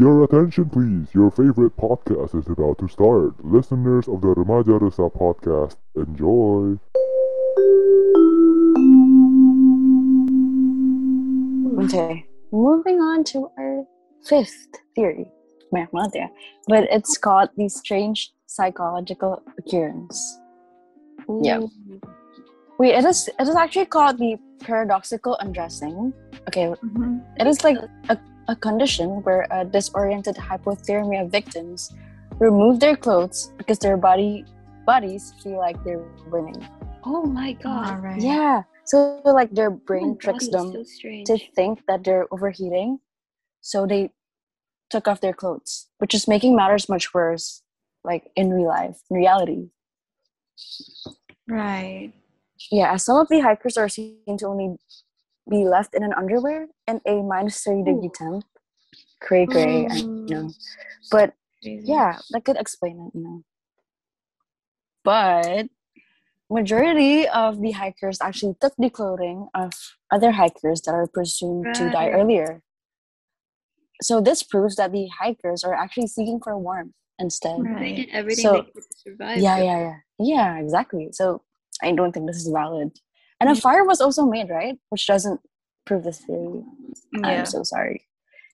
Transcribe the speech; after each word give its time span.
Your 0.00 0.24
attention, 0.24 0.70
please. 0.70 1.14
Your 1.14 1.30
favorite 1.30 1.76
podcast 1.76 2.34
is 2.34 2.48
about 2.48 2.78
to 2.78 2.88
start. 2.88 3.36
Listeners 3.44 4.08
of 4.08 4.22
the 4.22 4.32
Remaja 4.32 4.80
Resa 4.80 5.12
podcast, 5.12 5.76
enjoy. 5.94 6.80
Okay, 11.84 12.24
moving 12.50 12.96
on 12.96 13.24
to 13.24 13.52
our 13.60 13.84
fifth 14.24 14.72
theory. 14.96 15.28
Banyak 15.68 15.92
banget. 15.92 16.32
But 16.64 16.88
it's 16.88 17.20
called 17.20 17.52
the 17.60 17.68
strange 17.68 18.32
psychological 18.48 19.44
occurrence. 19.60 20.16
Yeah. 21.44 21.60
Wait, 22.80 22.96
it 22.96 23.04
is 23.04 23.28
it 23.28 23.44
is 23.44 23.52
actually 23.52 23.84
called 23.84 24.16
the 24.16 24.40
paradoxical 24.64 25.36
undressing. 25.44 26.16
Okay, 26.48 26.72
Mhm. 26.72 27.20
it 27.36 27.44
is 27.44 27.60
like 27.60 27.76
a, 28.08 28.16
a 28.50 28.56
condition 28.56 29.22
where 29.22 29.46
a 29.52 29.64
disoriented 29.64 30.34
hypothermia 30.34 31.30
victims 31.30 31.94
remove 32.40 32.80
their 32.80 32.96
clothes 32.96 33.52
because 33.56 33.78
their 33.78 33.96
body 33.96 34.44
bodies 34.84 35.32
feel 35.40 35.58
like 35.58 35.78
they're 35.84 36.02
burning. 36.28 36.58
Oh 37.04 37.22
my 37.22 37.52
god. 37.52 37.94
Alright. 37.94 38.20
Yeah. 38.20 38.62
So 38.86 39.22
like 39.24 39.54
their 39.54 39.70
oh 39.70 39.80
brain 39.86 40.10
My 40.10 40.16
tricks 40.16 40.48
body 40.48 40.66
is 40.66 40.72
them 40.74 40.84
So 40.84 41.24
to 41.26 41.38
think 41.54 41.86
that 41.86 42.02
they're 42.02 42.26
overheating. 42.32 42.98
So 43.60 43.86
they 43.86 44.10
took 44.90 45.06
off 45.06 45.20
their 45.20 45.32
clothes, 45.32 45.86
which 45.98 46.12
is 46.12 46.26
making 46.26 46.56
matters 46.56 46.88
much 46.88 47.14
worse, 47.14 47.62
like 48.02 48.32
in 48.34 48.50
real 48.50 48.66
life, 48.66 48.98
in 49.10 49.16
reality. 49.16 49.70
Right. 51.46 52.12
Yeah, 52.70 52.96
some 52.96 53.16
of 53.16 53.28
the 53.28 53.40
hikers 53.40 53.76
are 53.76 53.88
seen 53.88 54.36
to 54.38 54.46
only 54.46 54.76
be 55.50 55.64
left 55.64 55.94
in 55.94 56.02
an 56.02 56.14
underwear 56.14 56.68
and 56.86 57.00
a 57.06 57.22
minus 57.22 57.62
30 57.64 57.84
degree 57.84 58.10
temp. 58.14 58.44
Cray 59.20 59.46
cray, 59.46 59.86
I 59.86 60.00
mm. 60.00 60.30
know. 60.30 60.50
But 61.10 61.34
Crazy. 61.62 61.84
yeah, 61.84 62.18
that 62.30 62.44
could 62.44 62.56
explain 62.56 63.10
it, 63.12 63.18
you 63.18 63.22
know. 63.22 63.42
But 65.04 65.68
majority 66.48 67.28
of 67.28 67.60
the 67.60 67.72
hikers 67.72 68.18
actually 68.22 68.54
took 68.60 68.74
the 68.78 68.88
clothing 68.88 69.48
of 69.54 69.72
other 70.10 70.32
hikers 70.32 70.80
that 70.82 70.92
are 70.92 71.06
presumed 71.06 71.74
to 71.74 71.90
die 71.90 72.10
earlier. 72.10 72.62
So 74.02 74.20
this 74.20 74.42
proves 74.42 74.76
that 74.76 74.92
the 74.92 75.08
hikers 75.08 75.62
are 75.64 75.74
actually 75.74 76.06
seeking 76.06 76.40
for 76.42 76.56
warmth 76.56 76.94
instead. 77.18 77.60
Right. 77.60 77.80
They 77.80 77.92
did 77.92 78.08
everything 78.12 78.42
So- 78.42 78.52
they 78.52 78.62
could 78.62 78.82
to 78.82 78.96
survive. 78.96 79.38
Yeah, 79.38 79.58
yeah, 79.58 79.78
yeah. 79.78 79.96
Yeah, 80.18 80.58
exactly. 80.58 81.08
So 81.12 81.42
I 81.82 81.92
don't 81.92 82.12
think 82.12 82.26
this 82.26 82.36
is 82.36 82.48
valid. 82.48 82.92
And 83.40 83.48
a 83.48 83.54
fire 83.56 83.84
was 83.84 84.00
also 84.00 84.24
made, 84.26 84.50
right? 84.50 84.78
Which 84.90 85.06
doesn't 85.06 85.40
prove 85.86 86.04
this 86.04 86.18
theory. 86.20 86.62
Yeah. 87.12 87.26
I'm 87.26 87.46
so 87.46 87.62
sorry. 87.62 88.04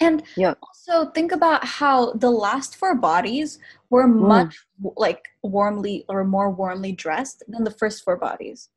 And 0.01 0.23
Yeah. 0.37 0.55
also 0.63 1.11
think 1.11 1.33
about 1.33 1.65
how 1.65 2.13
the 2.13 2.31
last 2.31 2.77
four 2.77 2.95
bodies 2.95 3.59
were 3.91 4.07
Mm. 4.07 4.29
much 4.29 4.53
like 4.97 5.25
warmly 5.43 6.05
or 6.09 6.23
more 6.25 6.51
warmly 6.51 6.93
dressed 6.93 7.43
than 7.49 7.65
the 7.65 7.71
first 7.73 8.05
four 8.05 8.17
bodies, 8.17 8.69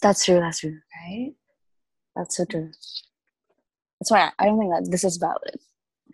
That's 0.00 0.24
true. 0.24 0.38
That's 0.40 0.60
true. 0.60 0.78
right? 1.02 1.34
That's 2.16 2.36
so 2.36 2.44
true. 2.46 2.70
That's 4.00 4.10
why 4.10 4.30
I, 4.38 4.46
don't 4.46 4.58
think 4.58 4.72
that 4.72 4.90
this 4.90 5.02
is 5.04 5.16
valid. 5.18 5.58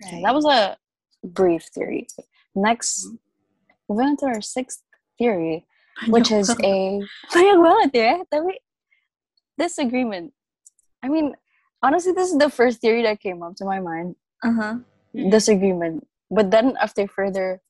Okay, 0.03 0.17
Right. 0.17 0.25
that 0.25 0.35
was 0.35 0.47
a 0.47 0.79
brief 1.23 1.65
theory. 1.75 2.09
Next, 2.55 3.07
moving 3.89 4.09
on 4.09 4.17
to 4.19 4.27
our 4.27 4.41
sixth 4.41 4.83
theory, 5.19 5.67
which 6.09 6.33
is 6.33 6.49
a 6.65 7.01
ya, 7.37 8.25
tapi 8.33 8.59
disagreement. 9.59 10.33
I 11.03 11.09
mean, 11.09 11.35
honestly, 11.83 12.13
this 12.13 12.31
is 12.31 12.39
the 12.39 12.51
first 12.51 12.81
theory 12.81 13.03
that 13.03 13.21
came 13.21 13.43
up 13.43 13.57
to 13.57 13.65
my 13.65 13.81
mind. 13.81 14.17
uh-huh. 14.43 14.79
Disagreement. 15.15 16.07
But 16.31 16.51
then 16.51 16.77
after 16.81 17.07
further 17.07 17.61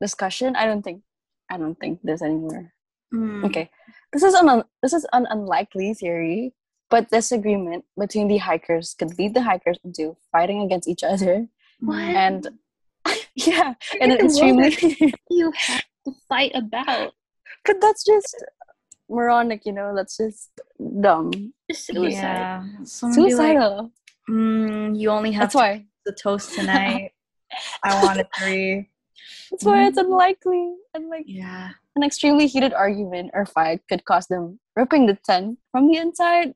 discussion, 0.00 0.54
I 0.54 0.66
don't 0.66 0.82
think 0.82 1.02
I 1.50 1.56
don't 1.58 1.74
think 1.74 2.00
this 2.04 2.22
anymore. 2.22 2.72
Mm. 3.12 3.44
Okay. 3.46 3.70
This 4.12 4.22
is 4.22 4.34
an 4.34 4.48
un- 4.48 4.68
this 4.82 4.92
is 4.92 5.06
an 5.12 5.26
unlikely 5.28 5.94
theory, 5.94 6.54
but 6.88 7.10
disagreement 7.10 7.84
between 7.98 8.28
the 8.28 8.38
hikers 8.38 8.94
could 8.94 9.18
lead 9.18 9.34
the 9.34 9.42
hikers 9.42 9.78
into 9.82 10.16
fighting 10.30 10.62
against 10.62 10.86
each 10.86 11.02
other. 11.02 11.48
What? 11.80 11.98
And 11.98 12.46
yeah, 13.34 13.74
and 14.00 14.12
extremely 14.12 14.76
you 15.30 15.50
have 15.56 15.84
to 16.06 16.12
fight 16.28 16.52
about 16.54 17.14
but 17.64 17.80
that's 17.80 18.04
just 18.04 18.44
moronic, 19.08 19.64
you 19.66 19.72
know, 19.72 19.94
that's 19.94 20.16
just 20.16 20.50
dumb. 21.00 21.52
suicide. 21.72 22.12
Yeah. 22.12 22.64
Someone 22.84 23.16
be 23.16 23.34
like, 23.34 23.46
Suicidal. 23.56 23.92
mm, 24.30 24.98
you 24.98 25.10
only 25.10 25.32
have 25.32 25.42
that's 25.44 25.54
why. 25.54 25.86
the 26.06 26.12
toast 26.12 26.54
tonight. 26.58 27.12
I 27.84 28.02
want 28.02 28.20
a 28.20 28.28
three. 28.38 28.88
That's 29.50 29.64
why 29.64 29.86
it's 29.86 29.98
unlikely. 29.98 30.74
And 30.94 31.08
like 31.08 31.24
Yeah. 31.26 31.70
an 31.96 32.02
extremely 32.02 32.46
heated 32.46 32.72
argument 32.74 33.30
or 33.34 33.46
fight 33.46 33.80
could 33.88 34.04
cause 34.04 34.26
them 34.26 34.60
ripping 34.76 35.06
the 35.06 35.18
tent 35.24 35.58
from 35.72 35.88
the 35.90 35.96
inside. 35.98 36.54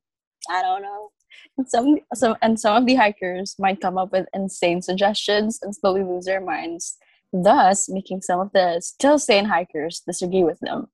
I 0.50 0.62
don't 0.62 0.82
know. 0.82 1.10
And 1.56 1.68
some, 1.68 1.96
some 2.14 2.36
and 2.42 2.60
some 2.60 2.76
of 2.76 2.86
the 2.86 2.94
hikers 2.96 3.54
might 3.58 3.80
come 3.80 3.96
up 3.96 4.12
with 4.12 4.26
insane 4.34 4.82
suggestions 4.82 5.58
and 5.62 5.74
slowly 5.74 6.02
lose 6.04 6.26
their 6.26 6.40
minds, 6.40 6.96
thus 7.32 7.88
making 7.88 8.20
some 8.20 8.40
of 8.40 8.50
the 8.52 8.80
still 8.80 9.18
sane 9.18 9.46
hikers 9.46 10.02
disagree 10.06 10.44
with 10.44 10.58
them. 10.60 10.88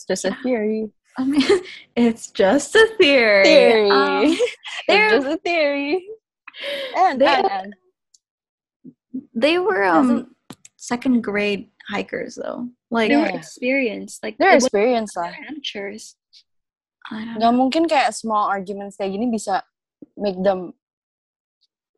It's 0.00 0.06
just 0.08 0.24
a 0.24 0.34
theory. 0.42 0.88
I 1.18 1.24
mean, 1.24 1.42
it's 1.96 2.30
just 2.30 2.74
a 2.74 2.88
theory. 2.96 3.44
Theory. 3.44 3.90
Um, 3.90 4.24
it's 4.88 5.12
just 5.12 5.26
a 5.26 5.36
theory. 5.36 6.08
And, 6.96 7.20
They- 7.20 7.26
and, 7.26 7.46
and 7.46 7.74
they 9.34 9.58
were 9.58 9.84
um 9.84 10.34
second 10.76 11.20
grade 11.22 11.68
hikers 11.88 12.36
though. 12.40 12.68
Like 12.90 13.10
They 13.10 13.16
were 13.16 13.26
experienced. 13.28 14.22
Like 14.24 14.38
they're 14.38 14.50
it 14.56 14.64
wasn't 14.64 14.72
experienced 14.72 15.16
lah. 15.16 15.32
amateurs. 15.48 16.16
I 17.10 17.24
don't 17.24 17.36
Nggak 17.36 17.52
know. 17.52 17.58
mungkin 17.60 17.84
kayak 17.90 18.14
small 18.16 18.48
arguments 18.48 18.96
kayak 18.96 19.12
gini 19.12 19.28
bisa 19.28 19.60
make 20.16 20.40
them 20.40 20.72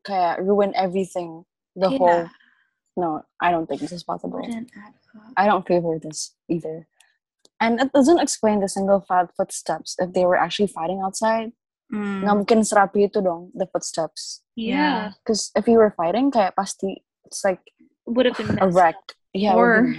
kayak 0.03 0.43
ruin 0.43 0.75
everything. 0.75 1.45
The 1.79 1.87
Yeah. 1.91 1.99
whole. 2.03 2.27
No, 2.99 3.23
I 3.41 3.49
don't 3.55 3.65
think 3.71 3.81
this 3.81 3.93
is 3.95 4.03
possible. 4.05 4.43
Wouldn't 4.43 4.69
add 4.77 4.93
up. 5.17 5.33
I 5.37 5.47
don't 5.47 5.65
favor 5.65 5.97
this 6.03 6.35
either. 6.51 6.85
And 7.63 7.79
it 7.79 7.95
doesn't 7.95 8.19
explain 8.19 8.59
the 8.59 8.67
single 8.69 8.99
file 9.07 9.31
footsteps 9.39 9.95
if 10.03 10.11
they 10.13 10.27
were 10.27 10.35
actually 10.37 10.67
fighting 10.67 10.99
outside. 10.99 11.55
Mm, 11.95 12.27
Nggak 12.27 12.37
mungkin 12.43 12.59
serapi 12.67 13.07
itu 13.07 13.23
dong, 13.23 13.53
the 13.55 13.71
footsteps. 13.71 14.43
Yeah. 14.59 15.15
Because 15.23 15.55
if 15.55 15.71
you 15.71 15.79
were 15.79 15.95
fighting, 15.95 16.35
kayak 16.35 16.59
pasti 16.59 17.07
it's 17.23 17.47
like 17.47 17.63
Would 18.11 18.27
have 18.27 18.35
been 18.35 18.59
a 18.59 18.67
wreck. 18.67 18.99
up. 18.99 19.15
Yeah, 19.31 19.55
it 19.55 19.57
would 19.57 19.63
Or- 19.63 19.95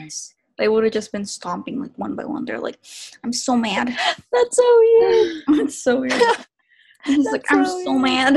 They 0.59 0.67
would 0.67 0.83
have 0.83 0.93
just 0.93 1.09
been 1.15 1.23
stomping 1.25 1.79
like 1.81 1.95
one 1.97 2.13
by 2.19 2.27
one. 2.29 2.43
They're 2.45 2.59
like, 2.61 2.77
I'm 3.23 3.31
so 3.33 3.55
mad. 3.57 3.89
That's 4.33 4.53
so 4.59 4.67
weird. 4.83 5.43
it's 5.65 5.79
so 5.81 6.03
weird. 6.03 6.19
He's 7.07 7.25
like, 7.31 7.41
That's 7.47 7.55
I'm 7.55 7.65
so 7.65 7.79
so 7.87 7.93
mad. 7.97 8.33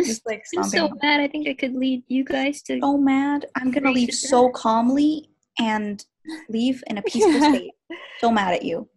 Just 0.00 0.24
just 0.24 0.26
like 0.26 0.42
I'm 0.56 0.64
so 0.64 0.90
mad. 1.02 1.20
I 1.20 1.28
think 1.28 1.46
I 1.46 1.54
could 1.54 1.74
lead 1.76 2.02
you 2.08 2.24
guys 2.24 2.62
to 2.66 2.80
so 2.80 2.96
mad. 2.96 3.46
I'm 3.54 3.70
gonna 3.70 3.92
leave 3.92 4.14
so 4.14 4.48
calmly 4.50 5.28
and 5.60 6.02
leave 6.48 6.82
in 6.88 6.96
a 6.98 7.02
peaceful 7.04 7.36
Yeah. 7.36 7.52
state. 7.52 7.74
So 8.18 8.30
mad 8.30 8.54
at 8.54 8.62
you. 8.64 8.88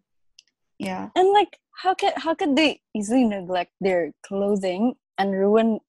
Yeah. 0.80 1.10
And 1.16 1.32
like, 1.34 1.58
how 1.82 1.94
can 1.94 2.14
how 2.18 2.34
could 2.36 2.56
they 2.56 2.82
easily 2.94 3.24
neglect 3.26 3.72
their 3.82 4.12
clothing 4.26 4.96
and 5.18 5.34
ruin 5.34 5.80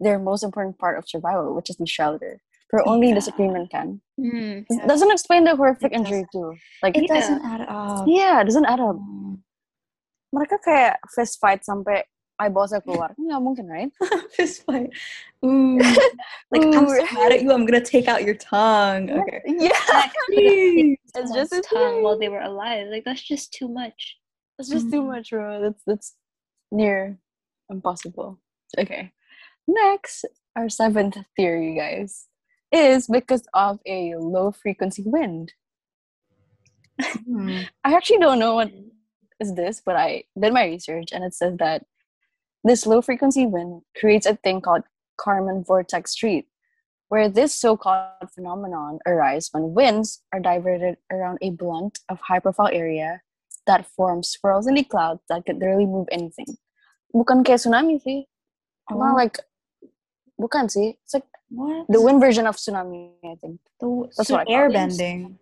their 0.00 0.18
most 0.18 0.42
important 0.42 0.78
part 0.78 0.98
of 0.98 1.08
survival, 1.08 1.54
which 1.54 1.70
is 1.70 1.76
the 1.76 1.86
shelter, 1.86 2.40
for 2.70 2.86
only 2.86 3.08
Yeah. 3.10 3.18
disagreement 3.18 3.70
can? 3.70 4.00
It 4.16 4.66
Yeah. 4.70 4.86
doesn't 4.86 5.10
explain 5.10 5.44
the 5.44 5.56
horrific 5.56 5.92
It 5.92 5.96
injury 5.98 6.24
too. 6.32 6.54
Like, 6.82 6.96
It 6.96 7.08
Yeah. 7.08 7.14
doesn't 7.18 7.42
add 7.44 7.62
up. 7.66 8.04
yeah, 8.06 8.40
it 8.40 8.46
doesn't 8.46 8.66
add 8.68 8.80
up. 8.80 8.96
Mm. 8.96 9.42
Mereka 10.34 10.58
kayak 10.62 10.98
fist 11.14 11.38
fight 11.38 11.62
sampai 11.62 12.04
eyeballsnya 12.40 12.82
keluar. 12.82 13.14
Nggak 13.18 13.40
mungkin, 13.42 13.66
right? 13.70 13.90
Fist 14.34 14.64
fight. 14.66 14.90
Ooh. 15.44 15.78
like 16.50 16.64
I'm 16.74 16.88
so 16.88 17.04
mad 17.14 17.32
at 17.32 17.42
you. 17.42 17.52
I'm 17.52 17.66
gonna 17.66 17.84
take 17.84 18.08
out 18.08 18.24
your 18.24 18.34
tongue. 18.34 19.10
Okay. 19.10 19.40
Yeah, 19.46 19.70
It's 20.28 21.12
it's 21.14 21.32
just 21.34 21.52
a 21.52 21.62
tongue 21.62 22.02
while 22.02 22.18
they 22.18 22.28
were 22.28 22.42
alive. 22.42 22.88
Like 22.90 23.04
that's 23.04 23.22
just 23.22 23.52
too 23.52 23.68
much. 23.68 24.18
That's 24.58 24.70
just 24.70 24.90
too 24.90 25.02
Mhm. 25.02 25.14
much, 25.14 25.30
bro. 25.30 25.62
That's 25.62 25.82
that's 25.86 26.14
near 26.72 27.18
impossible. 27.70 28.38
Okay. 28.78 29.12
Next, 29.66 30.24
our 30.56 30.68
seventh 30.68 31.16
theory, 31.36 31.74
guys, 31.76 32.26
is 32.72 33.06
because 33.06 33.46
of 33.54 33.78
a 33.86 34.14
low 34.16 34.50
frequency 34.52 35.02
wind. 35.06 35.52
Hmm. 37.00 37.62
I 37.84 37.94
actually 37.94 38.18
don't 38.18 38.38
know 38.38 38.54
what 38.54 38.70
is 39.40 39.54
this, 39.54 39.80
but 39.84 39.96
I 39.96 40.24
did 40.38 40.52
my 40.52 40.64
research 40.66 41.10
and 41.12 41.24
it 41.24 41.34
says 41.34 41.56
that 41.58 41.84
this 42.64 42.86
low 42.86 43.00
frequency 43.02 43.46
wind 43.46 43.82
creates 43.96 44.26
a 44.26 44.36
thing 44.36 44.60
called 44.60 44.82
Karman 45.20 45.64
vortex 45.64 46.12
street, 46.12 46.48
where 47.08 47.28
this 47.28 47.54
so-called 47.54 48.32
phenomenon 48.34 48.98
arises 49.06 49.50
when 49.52 49.74
winds 49.74 50.22
are 50.32 50.40
diverted 50.40 50.96
around 51.12 51.38
a 51.42 51.50
blunt 51.50 52.00
of 52.08 52.18
high-profile 52.26 52.70
area 52.72 53.20
that 53.66 53.86
forms 53.86 54.28
swirls 54.28 54.66
in 54.66 54.74
the 54.74 54.84
clouds 54.84 55.20
that 55.28 55.44
could 55.46 55.56
literally 55.60 55.86
move 55.86 56.08
anything. 56.10 56.56
Bukan 57.14 57.44
kayak 57.46 57.62
tsunami 57.62 58.00
sih. 58.02 58.26
Oh. 58.90 58.98
More 58.98 59.14
like 59.14 59.38
bukan 60.40 60.66
sih. 60.68 60.98
It's 61.04 61.14
like 61.14 61.28
What? 61.54 61.86
the 61.86 62.02
wind 62.02 62.18
version 62.18 62.48
of 62.50 62.56
tsunami, 62.58 63.14
I 63.22 63.36
think. 63.38 63.60
The 63.78 64.10
That's 64.16 64.26
so 64.28 64.34
what 64.34 64.42
I 64.42 64.44
call 64.44 64.50
it. 64.50 64.56
airbending. 64.58 65.38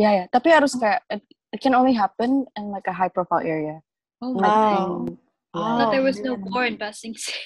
Yeah, 0.00 0.24
yeah. 0.24 0.26
Tapi 0.32 0.48
harus 0.48 0.72
kayak 0.80 1.04
it, 1.12 1.20
it 1.52 1.60
can 1.60 1.76
only 1.76 1.92
happen 1.92 2.46
in 2.56 2.72
like 2.72 2.88
a 2.88 2.94
high 2.96 3.12
profile 3.12 3.44
area. 3.44 3.84
Oh, 4.24 4.32
Like, 4.32 5.12
Oh. 5.54 5.84
in- 5.84 5.90
there 5.90 6.02
was 6.02 6.20
no 6.20 6.32
yeah. 6.36 6.44
war 6.44 6.64
in 6.66 6.76
Ba 6.76 6.92
Sing 6.92 7.14
Se. 7.16 7.32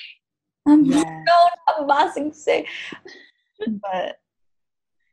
Um, 0.66 0.86
yeah. 0.86 1.02
no, 1.02 1.48
not 1.84 1.86
Ba 1.88 2.10
Sing 2.12 2.32
Se. 2.32 2.66
But 3.66 4.16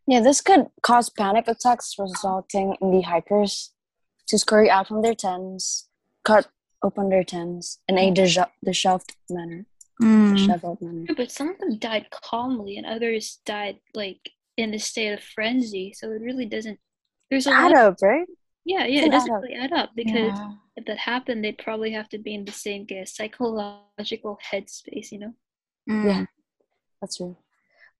Yeah, 0.07 0.21
this 0.21 0.39
could 0.41 0.67
cause 0.81 1.09
panic 1.09 1.47
attacks, 1.49 1.95
resulting 1.99 2.75
in 2.81 2.91
the 2.91 3.01
hikers 3.01 3.73
to 4.27 4.37
scurry 4.37 4.69
out 4.69 4.87
from 4.87 5.01
their 5.01 5.13
tents, 5.15 5.89
cut 6.23 6.47
open 6.83 7.09
their 7.09 7.23
tents 7.25 7.79
in 7.89 7.97
a 7.97 8.11
dishe- 8.13 8.47
disheveled 8.63 9.11
manner. 9.29 9.65
Mm. 10.01 10.37
Disheveled 10.37 10.81
manner. 10.81 11.05
Yeah, 11.09 11.15
but 11.17 11.31
some 11.31 11.49
of 11.49 11.59
them 11.59 11.77
died 11.77 12.07
calmly, 12.11 12.77
and 12.77 12.85
others 12.87 13.39
died 13.45 13.77
like 13.93 14.31
in 14.57 14.73
a 14.73 14.79
state 14.79 15.11
of 15.11 15.21
frenzy. 15.21 15.93
So 15.93 16.11
it 16.11 16.21
really 16.21 16.45
doesn't. 16.45 16.79
There's 17.29 17.45
a 17.47 17.51
Add 17.51 17.73
lot. 17.73 17.85
up, 17.85 17.95
right? 18.01 18.27
Yeah, 18.65 18.85
yeah, 18.85 19.05
it 19.05 19.11
doesn't 19.11 19.29
add 19.31 19.35
up. 19.37 19.41
really 19.43 19.55
add 19.55 19.73
up 19.73 19.89
because 19.95 20.37
Yeah. 20.37 20.51
if 20.77 20.85
that 20.85 20.97
happened, 20.97 21.43
they'd 21.43 21.57
probably 21.57 21.91
have 21.91 22.09
to 22.09 22.17
be 22.17 22.33
in 22.35 22.45
the 22.45 22.51
same 22.51 22.85
kind 22.87 23.07
psychological 23.07 24.39
headspace, 24.51 25.11
you 25.11 25.19
know. 25.19 25.33
Mm. 25.89 26.05
Yeah. 26.05 26.25
That's 27.01 27.17
true. 27.17 27.35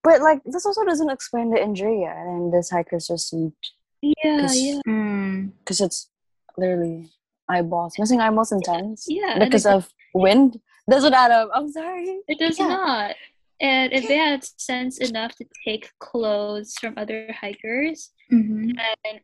But 0.03 0.21
like 0.21 0.41
this 0.45 0.65
also 0.65 0.83
doesn't 0.85 1.09
explain 1.09 1.51
the 1.51 1.61
injury 1.61 2.01
yet, 2.01 2.17
and 2.17 2.51
this 2.53 2.69
hiker's 2.71 3.09
received 3.09 3.71
Yeah, 4.01 4.39
'Cause- 4.41 4.59
yeah, 4.59 4.79
Mm. 4.87 5.51
because 5.59 5.79
it's 5.79 6.09
literally 6.57 7.11
eyeballs, 7.47 7.99
missing 7.99 8.19
eyeballs 8.19 8.51
and 8.51 8.63
tents 8.63 9.05
yeah. 9.07 9.31
and 9.33 9.39
because 9.39 9.65
it, 9.67 9.73
of 9.73 9.93
wind. 10.13 10.59
Doesn't 10.89 11.13
add 11.13 11.29
up. 11.31 11.49
I'm 11.53 11.69
sorry. 11.71 12.21
it 12.27 12.39
does 12.39 12.57
yeah. 12.57 12.67
not. 12.67 13.15
And 13.59 13.93
if 13.93 14.07
they 14.07 14.17
had 14.17 14.43
sense 14.43 14.97
enough 14.97 15.35
to 15.35 15.45
take 15.63 15.91
clothes 15.99 16.73
from 16.81 16.95
other 16.97 17.31
hikers, 17.31 18.09
Mhm. 18.31 18.73
and 19.05 19.21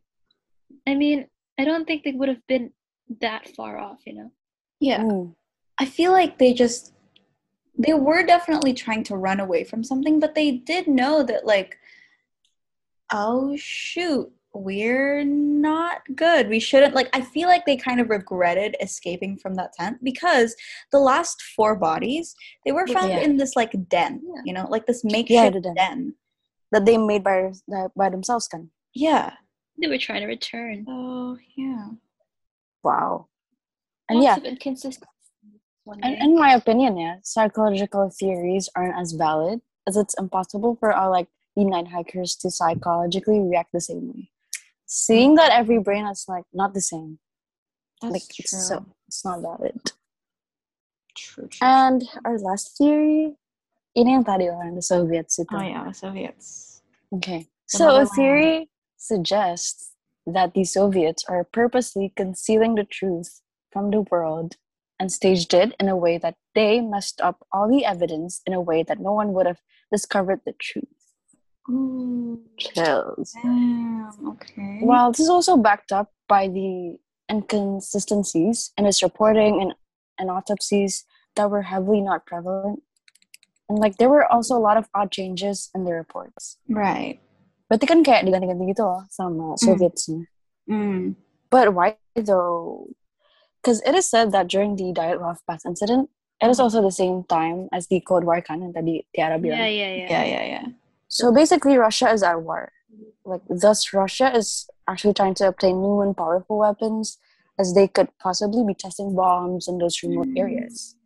I 0.86 0.94
mean, 0.94 1.26
I 1.58 1.64
don't 1.64 1.86
think 1.86 2.04
they 2.04 2.12
would 2.12 2.28
have 2.28 2.46
been 2.46 2.72
that 3.20 3.48
far 3.56 3.78
off, 3.78 3.98
you 4.06 4.14
know. 4.14 4.30
Yeah. 4.80 5.00
Mm. 5.00 5.34
I 5.78 5.84
feel 5.86 6.12
like 6.12 6.38
they 6.38 6.52
just 6.52 6.92
they 7.78 7.94
were 7.94 8.24
definitely 8.24 8.74
trying 8.74 9.04
to 9.04 9.16
run 9.16 9.38
away 9.40 9.62
from 9.64 9.84
something, 9.84 10.18
but 10.18 10.34
they 10.34 10.50
did 10.50 10.88
know 10.88 11.22
that 11.22 11.46
like 11.46 11.78
oh 13.12 13.56
shoot, 13.56 14.30
we're 14.52 15.24
not 15.24 16.02
good. 16.14 16.48
We 16.48 16.60
shouldn't 16.60 16.94
like 16.94 17.08
I 17.12 17.20
feel 17.22 17.48
like 17.48 17.64
they 17.66 17.76
kind 17.76 18.00
of 18.00 18.10
regretted 18.10 18.76
escaping 18.80 19.38
from 19.38 19.54
that 19.54 19.72
tent 19.74 19.98
because 20.02 20.54
the 20.92 20.98
last 20.98 21.40
four 21.56 21.76
bodies, 21.76 22.34
they 22.64 22.72
were 22.72 22.86
found 22.86 23.10
Yeah. 23.10 23.20
in 23.20 23.36
this 23.36 23.56
like 23.56 23.72
den, 23.88 24.20
Yeah. 24.24 24.42
you 24.44 24.52
know, 24.52 24.66
like 24.68 24.86
this 24.86 25.04
makeshift 25.04 25.54
the 25.54 25.60
den. 25.60 25.74
den. 25.74 26.14
That 26.72 26.84
they 26.84 26.98
made 26.98 27.24
by 27.24 27.52
by 27.96 28.10
themselves, 28.10 28.46
can. 28.48 28.70
Yeah. 28.94 29.34
They 29.80 29.86
were 29.86 29.98
trying 29.98 30.20
to 30.22 30.26
return. 30.26 30.84
Oh 30.88 31.38
yeah. 31.56 31.88
Wow. 32.82 33.28
And 34.08 34.20
Lots 34.20 34.24
yeah, 34.24 34.36
of 34.36 34.44
inconsistencies. 34.44 35.08
And 36.02 36.16
in 36.20 36.36
my 36.36 36.52
opinion, 36.52 36.98
yeah, 36.98 37.16
psychological 37.22 38.10
theories 38.10 38.68
aren't 38.76 38.98
as 39.00 39.12
valid 39.12 39.60
as 39.86 39.96
it's 39.96 40.14
impossible 40.18 40.76
for 40.76 40.92
our 40.92 41.10
like 41.10 41.28
the 41.56 41.64
night 41.64 41.88
hikers 41.88 42.36
to 42.36 42.50
psychologically 42.50 43.40
react 43.40 43.72
the 43.72 43.80
same 43.80 44.12
way. 44.12 44.30
Seeing 44.86 45.34
that 45.36 45.50
every 45.50 45.78
brain 45.78 46.06
is 46.06 46.24
like 46.28 46.44
not 46.52 46.74
the 46.74 46.80
same, 46.80 47.18
That's 48.02 48.12
like 48.12 48.22
true. 48.28 48.44
it's 48.44 48.68
so 48.68 48.84
it's 49.06 49.24
not 49.24 49.40
valid. 49.40 49.80
true, 51.16 51.48
true, 51.48 51.66
And 51.66 52.04
our 52.24 52.38
last 52.38 52.76
theory, 52.76 53.34
ini 53.96 54.16
yang 54.16 54.24
tadi 54.24 54.48
orang 54.48 54.76
the 54.76 54.84
Soviets 54.84 55.40
itu. 55.40 55.50
Oh 55.56 55.64
yeah, 55.64 55.84
the 55.88 55.96
Soviets. 55.96 56.80
Okay. 57.16 57.48
So 57.66 58.00
a 58.00 58.06
theory 58.06 58.68
suggests 59.08 59.92
that 60.26 60.54
the 60.54 60.64
Soviets 60.64 61.24
are 61.28 61.44
purposely 61.44 62.12
concealing 62.16 62.74
the 62.74 62.84
truth 62.84 63.40
from 63.72 63.90
the 63.90 64.02
world 64.02 64.56
and 65.00 65.10
staged 65.10 65.54
it 65.54 65.74
in 65.80 65.88
a 65.88 65.96
way 65.96 66.18
that 66.18 66.36
they 66.54 66.80
messed 66.80 67.20
up 67.20 67.46
all 67.52 67.68
the 67.68 67.84
evidence 67.84 68.42
in 68.46 68.52
a 68.52 68.60
way 68.60 68.82
that 68.82 69.00
no 69.00 69.12
one 69.12 69.32
would 69.32 69.46
have 69.46 69.60
discovered 69.90 70.40
the 70.44 70.52
truth. 70.60 70.84
Ooh. 71.70 72.42
Chills. 72.58 73.34
Damn. 73.42 74.10
Okay. 74.28 74.78
While 74.80 75.12
this 75.12 75.20
is 75.20 75.28
also 75.28 75.56
backed 75.56 75.92
up 75.92 76.12
by 76.28 76.48
the 76.48 76.98
inconsistencies 77.30 78.72
in 78.76 78.86
its 78.86 79.02
reporting 79.02 79.60
and, 79.60 79.74
and 80.18 80.30
autopsies 80.30 81.04
that 81.36 81.50
were 81.50 81.62
heavily 81.62 82.00
not 82.00 82.26
prevalent. 82.26 82.82
And 83.68 83.78
like 83.78 83.98
there 83.98 84.08
were 84.08 84.26
also 84.32 84.56
a 84.56 84.58
lot 84.58 84.76
of 84.76 84.88
odd 84.94 85.12
changes 85.12 85.70
in 85.74 85.84
the 85.84 85.92
reports. 85.92 86.58
right. 86.68 87.20
Berarti 87.68 87.84
kan 87.84 88.00
kayak 88.00 88.24
diganti-ganti 88.24 88.64
gitu 88.72 88.82
loh 88.88 89.04
sama 89.12 89.54
Sovietsnya. 89.60 90.24
Mm. 90.68 91.16
But 91.52 91.76
why 91.76 92.00
though? 92.16 92.88
Because 93.60 93.84
it 93.84 93.92
is 93.92 94.08
said 94.08 94.32
that 94.32 94.48
during 94.48 94.76
the 94.76 94.92
Dyatlov 94.96 95.44
Pass 95.44 95.68
incident, 95.68 96.08
it 96.40 96.48
is 96.48 96.60
also 96.60 96.80
the 96.80 96.94
same 96.94 97.24
time 97.24 97.68
as 97.72 97.88
the 97.88 98.00
Cold 98.00 98.24
War 98.24 98.40
kan 98.40 98.62
yang 98.62 98.72
tadi 98.72 99.04
Tiara 99.12 99.36
bilang. 99.36 99.58
yeah, 99.58 99.68
yeah, 99.68 99.92
yeah. 99.92 100.08
Yeah, 100.08 100.24
yeah, 100.24 100.44
yeah. 100.44 100.66
So 101.08 101.32
basically, 101.32 101.76
Russia 101.76 102.12
is 102.12 102.22
at 102.22 102.40
war. 102.40 102.72
Like, 103.24 103.42
thus, 103.48 103.92
Russia 103.92 104.32
is 104.32 104.68
actually 104.86 105.14
trying 105.14 105.34
to 105.40 105.48
obtain 105.48 105.80
new 105.80 106.00
and 106.00 106.16
powerful 106.16 106.58
weapons, 106.58 107.18
as 107.58 107.74
they 107.74 107.88
could 107.88 108.08
possibly 108.20 108.64
be 108.64 108.72
testing 108.72 109.16
bombs 109.16 109.68
in 109.68 109.78
those 109.78 110.00
remote 110.02 110.28
areas. 110.36 110.96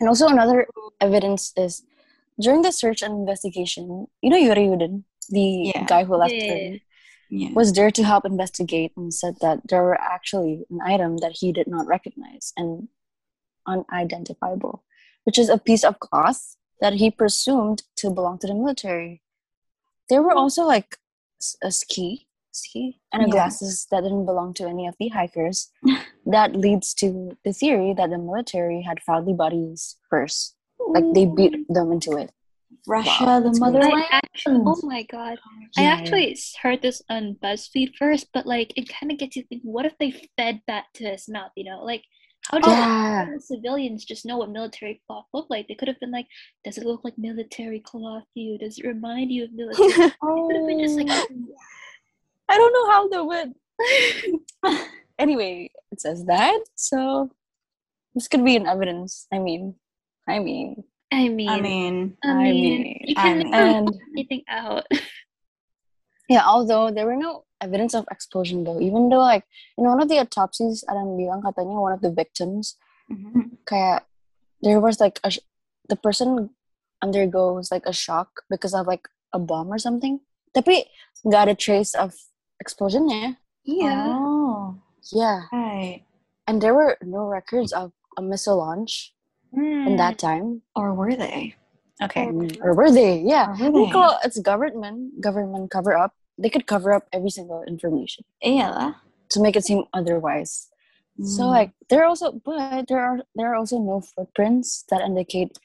And 0.00 0.08
also, 0.08 0.26
another 0.26 0.66
evidence 1.00 1.52
is 1.56 1.82
during 2.40 2.62
the 2.62 2.72
search 2.72 3.02
and 3.02 3.14
investigation, 3.14 4.06
you 4.22 4.30
know 4.30 4.38
Yuri 4.38 4.70
Yudin, 4.70 5.04
the 5.28 5.72
Yeah. 5.74 5.84
guy 5.84 6.04
who 6.04 6.16
left 6.16 6.34
Yeah, 6.48 6.76
yeah, 7.30 7.50
was 7.54 7.72
there 7.72 7.90
to 7.90 8.02
help 8.04 8.24
investigate 8.24 8.92
and 8.96 9.12
said 9.12 9.36
that 9.40 9.60
there 9.68 9.82
were 9.82 10.00
actually 10.00 10.64
an 10.70 10.80
item 10.82 11.18
that 11.18 11.32
he 11.40 11.52
did 11.52 11.66
not 11.66 11.86
recognize 11.86 12.52
and 12.56 12.88
unidentifiable, 13.66 14.82
which 15.24 15.38
is 15.38 15.48
a 15.48 15.58
piece 15.58 15.84
of 15.84 15.98
cloth 16.00 16.56
that 16.80 16.94
he 16.94 17.10
presumed 17.10 17.82
to 17.96 18.10
belong 18.10 18.38
to 18.38 18.46
the 18.46 18.54
military. 18.54 19.22
There 20.08 20.22
were 20.22 20.32
also 20.32 20.64
like 20.64 20.96
a 21.62 21.70
ski, 21.70 22.26
ski, 22.52 23.00
and 23.12 23.22
a 23.22 23.26
Yeah. 23.26 23.32
glasses 23.32 23.86
that 23.90 24.02
didn't 24.02 24.26
belong 24.26 24.54
to 24.54 24.66
any 24.66 24.86
of 24.86 24.96
the 24.98 25.08
hikers. 25.08 25.70
that 26.26 26.54
leads 26.56 26.94
to 26.94 27.36
the 27.44 27.52
theory 27.52 27.94
that 27.94 28.10
the 28.10 28.18
military 28.18 28.82
had 28.82 29.02
found 29.02 29.26
the 29.26 29.32
bodies 29.32 29.96
first, 30.10 30.56
like 30.78 31.04
they 31.14 31.24
beat 31.26 31.66
them 31.68 31.92
into 31.92 32.16
it. 32.16 32.32
Russia, 32.86 33.24
Wow, 33.24 33.40
the 33.42 33.50
that's 33.50 33.60
I 33.60 33.60
motherland. 33.60 34.04
actually, 34.12 34.62
oh 34.66 34.80
my 34.82 35.02
god. 35.04 35.38
I 35.76 35.82
Yeah, 35.82 35.94
yeah. 35.94 35.94
actually 35.94 36.36
heard 36.62 36.82
this 36.82 37.02
on 37.08 37.36
BuzzFeed 37.42 37.94
first, 37.96 38.28
but 38.32 38.46
like 38.46 38.72
it 38.76 38.88
kind 38.88 39.12
of 39.12 39.18
gets 39.18 39.36
you 39.36 39.44
thinking, 39.48 39.70
what 39.72 39.86
if 39.86 39.96
they 39.98 40.12
fed 40.36 40.62
that 40.66 40.84
to 40.94 41.04
his 41.04 41.28
mouth, 41.28 41.52
you 41.56 41.64
know? 41.64 41.82
Like, 41.84 42.04
how 42.50 42.58
do 42.58 42.66
Yeah. 42.66 43.28
civilians 43.38 44.04
just 44.04 44.26
know 44.26 44.38
what 44.38 44.50
military 44.50 45.00
cloth 45.06 45.26
look 45.32 45.48
like? 45.50 45.68
They 45.68 45.74
could 45.74 45.88
have 45.88 46.00
been 46.00 46.10
like, 46.12 46.26
does 46.64 46.78
it 46.78 46.86
look 46.86 47.04
like 47.04 47.18
military 47.18 47.80
cloth 47.80 48.24
to 48.34 48.40
you? 48.40 48.58
Does 48.58 48.78
it 48.78 48.86
remind 48.86 49.30
you 49.32 49.44
of 49.44 49.52
military? 49.52 49.98
it 50.36 50.44
could 50.46 50.56
have 50.56 50.66
been 50.66 50.80
just 50.80 50.96
like, 50.98 51.08
oh. 51.10 51.28
Oh, 51.30 51.54
I 52.48 52.56
don't 52.58 52.72
know 52.72 52.90
how 52.90 53.08
they 53.08 53.20
would. 53.20 53.54
anyway, 55.18 55.70
it 55.90 56.00
says 56.00 56.24
that, 56.26 56.60
so 56.74 57.30
this 58.14 58.28
could 58.28 58.44
be 58.44 58.56
an 58.56 58.66
evidence. 58.66 59.26
I 59.32 59.38
mean, 59.38 59.74
I 60.28 60.38
mean, 60.40 60.84
I 61.12 61.28
mean, 61.28 61.48
I 61.48 61.60
mean, 61.60 62.16
I 62.22 62.28
I 62.30 62.52
mean, 62.52 62.82
mean, 62.82 63.04
you 63.08 63.14
can 63.14 63.38
mean. 63.38 63.50
never 63.50 63.64
and 63.68 63.88
rule 63.88 64.00
anything 64.12 64.42
out. 64.48 64.84
yeah, 66.28 66.44
although 66.46 66.90
there 66.90 67.06
were 67.06 67.16
no 67.16 67.44
evidence 67.60 67.94
of 67.94 68.04
explosion 68.10 68.64
though, 68.64 68.80
even 68.80 69.08
though 69.08 69.18
like 69.24 69.44
in 69.76 69.84
one 69.84 70.00
of 70.02 70.08
the 70.08 70.18
autopsies, 70.20 70.84
Adam 70.88 71.16
bilang 71.16 71.40
katanya 71.42 71.80
one 71.80 71.92
of 71.92 72.00
the 72.02 72.12
victims 72.12 72.76
mhm. 73.10 73.56
kayak 73.64 74.04
there 74.60 74.80
was 74.80 75.00
like 75.00 75.18
a 75.24 75.30
sh- 75.30 75.44
the 75.88 75.96
person 75.96 76.50
undergoes 77.02 77.70
like 77.72 77.86
a 77.86 77.92
shock 77.92 78.42
because 78.50 78.74
of 78.74 78.86
like 78.86 79.08
a 79.32 79.38
bomb 79.38 79.68
or 79.72 79.78
something. 79.78 80.20
Tapi 80.52 80.84
got 81.30 81.48
a 81.48 81.54
trace 81.54 81.94
of 81.94 82.12
explosionnya. 82.60 83.36
yeah. 83.64 84.12
Oh, 84.12 84.76
Yeah, 85.12 85.48
right. 85.52 86.04
and 86.46 86.60
there 86.60 86.74
were 86.76 86.98
no 87.00 87.24
records 87.24 87.72
of 87.72 87.92
a 88.18 88.22
missile 88.22 88.58
launch 88.60 89.14
in 89.52 89.96
that 89.96 90.18
time. 90.18 90.62
Or 90.76 90.94
were 90.94 91.14
they? 91.16 91.54
Okay. 92.02 92.26
Mm, 92.26 92.58
Or 92.62 92.74
were 92.74 92.90
they? 92.90 93.18
Yeah. 93.20 93.50
Were 93.58 93.70
They 93.72 93.90
they? 93.90 94.08
it's 94.24 94.38
government 94.40 95.20
government 95.20 95.70
cover 95.70 95.96
up. 95.96 96.12
They 96.38 96.50
could 96.50 96.66
cover 96.66 96.92
up 96.92 97.08
every 97.12 97.30
single 97.30 97.62
information 97.64 98.24
Yeah. 98.42 98.94
to 99.30 99.40
make 99.40 99.56
it 99.56 99.64
seem 99.64 99.84
otherwise. 99.92 100.68
So 101.24 101.42
Mm. 101.42 101.50
like 101.50 101.70
there 101.88 102.02
are 102.02 102.08
also 102.08 102.32
but 102.44 102.86
there 102.86 103.00
are 103.00 103.18
there 103.34 103.50
are 103.50 103.56
also 103.56 103.78
no 103.78 104.00
footprints 104.00 104.84
that 104.90 105.00
indicate 105.02 105.58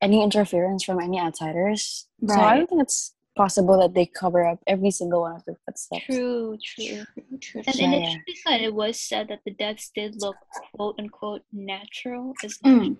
any 0.00 0.22
interference 0.22 0.82
from 0.82 0.98
any 0.98 1.20
outsiders. 1.20 2.08
Right. 2.22 2.34
So 2.34 2.40
I 2.40 2.56
don't 2.56 2.68
think 2.70 2.82
it's 2.82 3.12
possible 3.36 3.78
that 3.80 3.94
they 3.94 4.06
cover 4.06 4.44
up 4.46 4.58
every 4.66 4.90
single 4.90 5.22
one 5.22 5.36
of 5.36 5.44
their 5.44 5.56
footsteps. 5.64 6.04
True, 6.06 6.56
true. 6.62 7.04
True, 7.14 7.38
true, 7.40 7.62
And 7.66 7.76
true. 7.76 7.86
Yeah, 7.86 7.96
initially, 7.96 8.22
said 8.46 8.60
it 8.60 8.74
was 8.74 9.00
said 9.00 9.28
that 9.28 9.40
the 9.44 9.52
deaths 9.52 9.90
did 9.94 10.20
look 10.20 10.36
quote 10.74 10.96
unquote 10.98 11.42
natural 11.52 12.34
as 12.44 12.58
Mm. 12.58 12.92
as. 12.92 12.96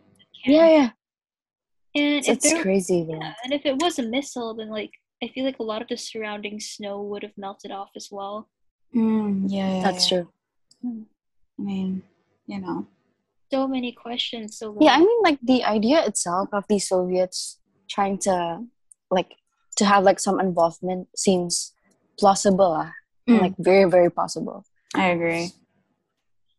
Yeah, 0.46 0.68
yeah. 0.68 0.90
And 1.94 2.24
if 2.24 2.28
It's 2.28 2.50
there, 2.52 2.62
crazy 2.62 3.04
though. 3.04 3.18
yeah, 3.20 3.34
and 3.44 3.52
if 3.52 3.66
it 3.66 3.76
was 3.76 3.98
a 3.98 4.02
missile, 4.02 4.54
then 4.54 4.70
like 4.70 4.90
I 5.22 5.28
feel 5.28 5.44
like 5.44 5.58
a 5.60 5.62
lot 5.62 5.82
of 5.82 5.88
the 5.88 5.96
surrounding 5.96 6.58
snow 6.58 7.02
would 7.02 7.22
have 7.22 7.36
melted 7.36 7.70
off 7.70 7.90
as 7.94 8.08
well. 8.10 8.48
Mm, 8.94 9.44
yeah, 9.48 9.74
yeah, 9.76 9.82
That's 9.82 10.10
yeah. 10.10 10.22
true. 10.22 10.32
I 11.58 11.62
mean, 11.62 12.02
you 12.46 12.60
know. 12.60 12.86
So 13.52 13.68
many 13.68 13.92
questions. 13.92 14.56
So 14.58 14.76
Yeah, 14.80 14.94
I 14.94 14.98
mean 14.98 15.22
like 15.22 15.38
the 15.42 15.62
idea 15.64 16.04
itself 16.06 16.48
of 16.52 16.64
the 16.68 16.78
Soviets 16.78 17.60
trying 17.88 18.18
to 18.20 18.64
like 19.10 19.36
to 19.76 19.84
have 19.84 20.04
like 20.04 20.20
some 20.20 20.40
involvement 20.40 21.08
seems 21.16 21.72
plausible. 22.18 22.74
ah, 22.78 22.92
Mm. 23.28 23.40
Like 23.40 23.54
very, 23.58 23.84
very 23.88 24.10
possible. 24.10 24.64
I 24.96 25.06
agree. 25.14 25.52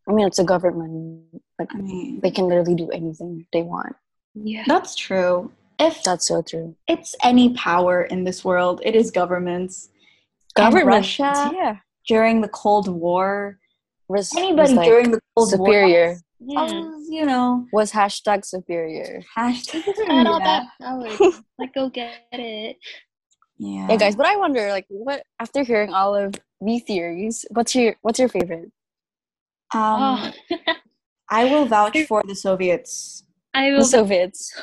I 0.07 0.11
mean 0.13 0.27
it's 0.27 0.39
a 0.39 0.45
government. 0.45 1.25
Like 1.59 1.69
I 1.75 1.77
mean, 1.77 2.21
they 2.21 2.31
can 2.31 2.47
literally 2.47 2.75
do 2.75 2.89
anything 2.91 3.45
they 3.51 3.63
want. 3.63 3.95
yeah. 4.33 4.63
that's 4.65 4.95
true. 4.95 5.51
If 5.79 6.03
That's 6.03 6.27
so 6.27 6.41
true. 6.41 6.75
it's 6.87 7.15
any 7.23 7.53
power 7.55 8.03
in 8.03 8.23
this 8.23 8.45
world, 8.45 8.79
it 8.85 8.95
is 8.95 9.11
governments. 9.11 9.89
Government 10.55 10.87
Russia 10.87 11.51
yeah. 11.53 11.77
during 12.07 12.39
the 12.41 12.47
Cold 12.47 12.87
War, 12.87 13.57
Was, 14.07 14.29
was, 14.31 14.37
anybody 14.37 14.73
like, 14.75 14.87
during 14.87 15.11
the 15.11 15.19
Cold 15.35 15.49
superior. 15.49 16.07
War, 16.15 16.17
Yeah. 16.45 16.61
was, 16.63 17.07
you 17.09 17.25
know, 17.25 17.65
was 17.71 17.91
hashtag 17.91 18.45
superior. 18.45 19.21
hashtag. 19.37 19.83
Had 20.07 20.27
all 20.27 20.39
yeah. 20.39 20.61
that 20.61 20.67
power. 20.81 21.31
like 21.59 21.73
go 21.73 21.89
get 21.89 22.25
it. 22.31 22.77
yeah. 23.57 23.87
Yeah, 23.89 23.95
guys, 23.97 24.15
but 24.15 24.25
I 24.25 24.35
wonder, 24.37 24.69
like, 24.69 24.85
what 24.89 25.23
after 25.39 25.63
hearing 25.63 25.93
all 25.93 26.15
of 26.15 26.33
these 26.61 26.83
theories, 26.83 27.45
what's 27.51 27.75
your 27.75 27.95
what's 28.01 28.19
your 28.19 28.29
favorite? 28.29 28.71
Um, 29.73 30.31
oh. 30.51 30.57
I 31.29 31.45
will 31.45 31.65
vouch 31.65 31.97
for 32.07 32.23
the 32.27 32.35
Soviets. 32.35 33.23
I 33.53 33.69
The 33.71 33.77
will. 33.77 33.83
Soviets. 33.85 34.53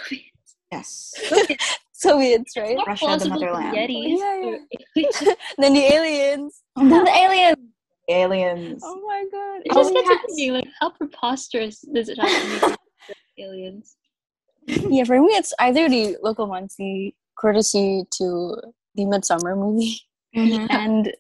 Yes. 0.71 1.13
Soviets, 1.93 2.57
right? 2.57 2.79
Russia, 2.87 3.17
the 3.19 3.29
motherland. 3.29 3.77
Yetis. 3.77 4.65
Yeah, 4.95 5.33
then 5.59 5.75
the 5.75 5.85
aliens. 5.93 6.63
Then 6.77 7.05
the 7.05 7.11
aliens. 7.11 7.70
The 8.11 8.17
aliens. 8.17 8.83
Oh 8.85 9.00
my 9.07 9.25
god. 9.31 9.62
It 9.64 9.73
just 9.73 9.95
gets 9.95 10.09
me 10.09 10.14
had- 10.14 10.26
thinking, 10.26 10.52
like, 10.55 10.69
how 10.81 10.90
preposterous 10.90 11.81
does 11.95 12.09
it 12.09 12.19
have 12.19 12.29
to 12.29 12.76
be 13.37 13.43
aliens? 13.45 13.97
Yeah, 14.67 15.05
for 15.05 15.21
me 15.21 15.29
it's 15.35 15.55
either 15.61 15.88
the 15.88 16.17
local 16.21 16.49
Mansi 16.49 17.14
courtesy 17.38 18.02
to 18.19 18.57
the 18.97 19.05
Midsummer 19.07 19.55
movie 19.55 20.00
Mhm. 20.35 20.67
and 20.75 21.14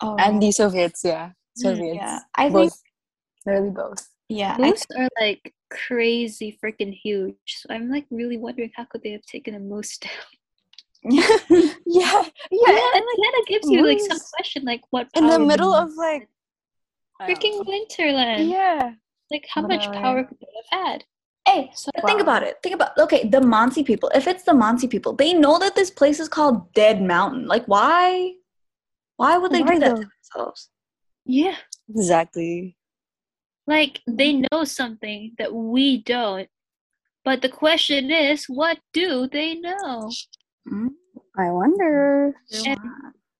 Oh, 0.00 0.16
and 0.18 0.40
the 0.40 0.50
Soviets, 0.50 1.02
yeah. 1.04 1.26
mm, 1.58 1.62
Soviets. 1.62 1.96
yeah. 1.96 2.20
I 2.36 2.44
think. 2.48 2.54
both. 2.70 2.82
Literally 3.44 3.70
both. 3.70 4.08
Yeah. 4.30 4.56
I 4.58 4.70
Moose 4.70 4.86
are 4.96 5.08
like 5.20 5.52
crazy 5.70 6.56
freaking 6.64 6.94
huge. 6.94 7.34
So 7.48 7.66
I'm 7.68 7.90
like 7.90 8.06
really 8.10 8.38
wondering 8.38 8.70
how 8.74 8.84
could 8.86 9.02
they 9.02 9.10
have 9.12 9.26
taken 9.26 9.54
a 9.56 9.60
moose 9.60 9.98
down? 9.98 10.12
Yeah. 11.02 11.36
Yeah. 11.90 12.22
Yeah, 12.50 12.88
and 12.94 13.04
like 13.08 13.32
that 13.34 13.44
gives 13.46 13.68
you 13.70 13.86
like 13.86 14.00
some 14.00 14.18
question, 14.34 14.64
like 14.64 14.82
what 14.90 15.08
In 15.14 15.26
the 15.26 15.38
middle 15.38 15.72
of 15.72 15.90
like 15.96 16.28
freaking. 17.22 17.64
Winterland. 17.66 18.50
Yeah. 18.50 18.92
Like 19.30 19.46
how 19.48 19.62
much 19.62 19.84
power 19.92 20.24
could 20.24 20.38
they 20.40 20.46
have 20.70 20.86
had? 20.86 21.04
Hey, 21.46 21.70
So 21.74 21.90
but 21.94 22.04
think 22.06 22.20
about 22.20 22.42
it. 22.42 22.56
Think 22.62 22.74
about 22.74 22.96
okay, 22.98 23.26
the 23.26 23.40
Mansi 23.40 23.84
people. 23.84 24.10
If 24.14 24.26
it's 24.26 24.42
the 24.44 24.52
Mansi 24.52 24.88
people, 24.90 25.14
they 25.14 25.32
know 25.32 25.58
that 25.58 25.74
this 25.74 25.90
place 25.90 26.20
is 26.20 26.28
called 26.28 26.72
Dead 26.74 27.00
Mountain. 27.00 27.46
Like, 27.46 27.64
why? 27.66 28.32
Why 29.16 29.38
would 29.38 29.52
they 29.52 29.62
Why 29.62 29.74
do 29.74 29.80
that 29.80 29.88
though? 29.96 30.02
to 30.02 30.08
themselves? 30.34 30.68
Yeah. 31.24 31.56
Exactly. 31.88 32.76
Like 33.66 34.00
they 34.06 34.42
know 34.50 34.64
something 34.64 35.32
that 35.38 35.52
we 35.54 36.02
don't. 36.02 36.48
But 37.24 37.42
the 37.42 37.48
question 37.48 38.10
is, 38.10 38.44
what 38.46 38.78
do 38.92 39.28
they 39.28 39.54
know? 39.54 40.10
Hmm? 40.66 40.88
I 41.38 41.50
wonder. 41.50 42.34
And- 42.66 42.80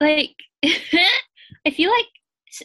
Like 0.01 0.37
I 1.67 1.71
feel 1.73 1.91
like 1.91 2.07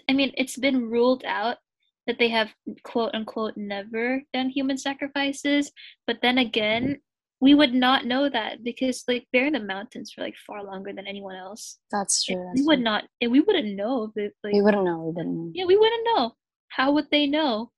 I 0.09 0.13
mean 0.13 0.31
it's 0.37 0.57
been 0.57 0.89
ruled 0.89 1.23
out 1.25 1.57
that 2.05 2.19
they 2.19 2.29
have 2.29 2.49
quote 2.83 3.15
unquote 3.15 3.55
never 3.57 4.21
done 4.33 4.49
human 4.49 4.77
sacrifices, 4.77 5.71
but 6.05 6.17
then 6.21 6.37
again, 6.37 6.99
we 7.39 7.55
would 7.55 7.73
not 7.73 8.05
know 8.05 8.29
that 8.29 8.63
because 8.63 9.03
like 9.07 9.25
they're 9.33 9.47
in 9.47 9.53
the 9.53 9.59
mountains 9.59 10.11
for 10.11 10.21
like 10.21 10.35
far 10.45 10.63
longer 10.63 10.93
than 10.93 11.07
anyone 11.07 11.35
else. 11.35 11.79
That's 11.91 12.23
true. 12.23 12.35
That's 12.45 12.61
we 12.61 12.67
would 12.67 12.75
true. 12.77 12.83
not 12.83 13.03
and 13.21 13.31
we 13.31 13.39
wouldn't 13.41 13.75
know 13.75 14.11
that 14.15 14.31
like 14.43 14.53
We 14.53 14.61
wouldn't 14.61 14.85
know. 14.85 14.99
We 15.09 15.13
didn't 15.23 15.33
know. 15.35 15.51
yeah, 15.55 15.65
we 15.65 15.75
wouldn't 15.77 16.05
know. 16.15 16.35
How 16.69 16.91
would 16.91 17.09
they 17.09 17.25
know? 17.27 17.71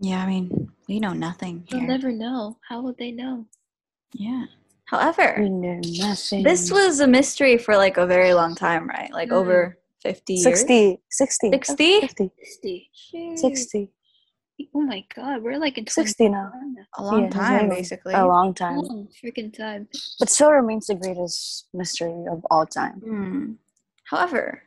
Yeah, 0.00 0.22
I 0.22 0.26
mean, 0.26 0.70
we 0.88 1.00
know 1.00 1.12
nothing 1.12 1.66
They'll 1.70 1.80
here. 1.80 1.88
never 1.88 2.12
know. 2.12 2.58
How 2.68 2.80
would 2.82 2.96
they 2.98 3.10
know? 3.10 3.46
yeah. 4.14 4.46
However, 4.86 5.36
We 5.38 5.48
know 5.48 5.80
nothing. 5.98 6.42
this 6.42 6.70
was 6.70 7.00
a 7.00 7.06
mystery 7.06 7.56
for 7.58 7.76
like 7.76 7.96
a 7.96 8.06
very 8.06 8.34
long 8.34 8.54
time, 8.54 8.86
right? 8.88 9.10
Like 9.12 9.30
Mm. 9.30 9.36
over 9.40 9.78
50 10.02 10.34
years. 10.34 10.44
60. 10.44 11.00
60. 11.10 11.50
60? 11.50 12.00
60. 12.00 12.30
60. 12.42 13.36
60. 13.36 13.88
Oh 14.74 14.80
my 14.80 15.04
god, 15.14 15.42
we're 15.42 15.58
like 15.58 15.78
in 15.78 15.86
60 15.86 16.28
now. 16.28 16.52
A 16.98 17.02
long 17.02 17.24
Yeah, 17.24 17.30
time, 17.30 17.68
basically. 17.68 18.14
A 18.14 18.26
long 18.26 18.52
time. 18.54 18.76
Long 18.78 19.08
freaking 19.22 19.52
time. 19.56 19.88
But 20.20 20.28
still 20.28 20.50
remains 20.52 20.86
the 20.86 20.94
greatest 20.94 21.68
mystery 21.72 22.26
of 22.30 22.44
all 22.50 22.66
time. 22.66 23.00
Hmm. 23.00 23.52
However, 24.04 24.62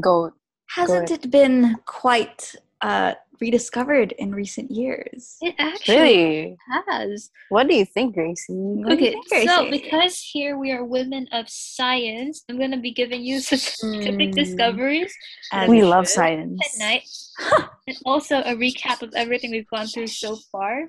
Go. 0.00 0.32
hasn't 0.76 1.10
ahead. 1.10 1.24
it 1.24 1.30
been 1.30 1.76
quite 1.86 2.54
uh, 2.80 3.14
rediscovered 3.40 4.12
in 4.12 4.34
recent 4.34 4.70
years? 4.70 5.36
It 5.40 5.54
actually 5.58 5.94
Really? 5.94 6.56
has. 6.88 7.30
What 7.48 7.68
do 7.68 7.74
you 7.74 7.84
think, 7.84 8.14
Gracie? 8.14 8.52
What 8.52 8.92
Okay, 8.92 9.12
think, 9.30 9.48
so 9.48 9.70
because 9.70 10.18
here 10.20 10.58
we 10.58 10.70
are 10.70 10.84
women 10.84 11.26
of 11.32 11.48
science, 11.48 12.44
I'm 12.48 12.58
gonna 12.58 12.80
be 12.80 12.92
giving 12.92 13.22
you 13.22 13.40
some 13.40 13.58
specific 13.58 14.30
Mm. 14.30 14.34
discoveries 14.34 15.14
As 15.52 15.68
we 15.68 15.82
love 15.82 16.06
science. 16.08 16.60
at 16.60 16.78
night, 16.78 17.04
and 17.86 17.96
also 18.04 18.38
a 18.40 18.54
recap 18.54 19.02
of 19.02 19.14
everything 19.14 19.50
we've 19.50 19.68
gone 19.68 19.86
through 19.86 20.08
so 20.08 20.36
far. 20.52 20.88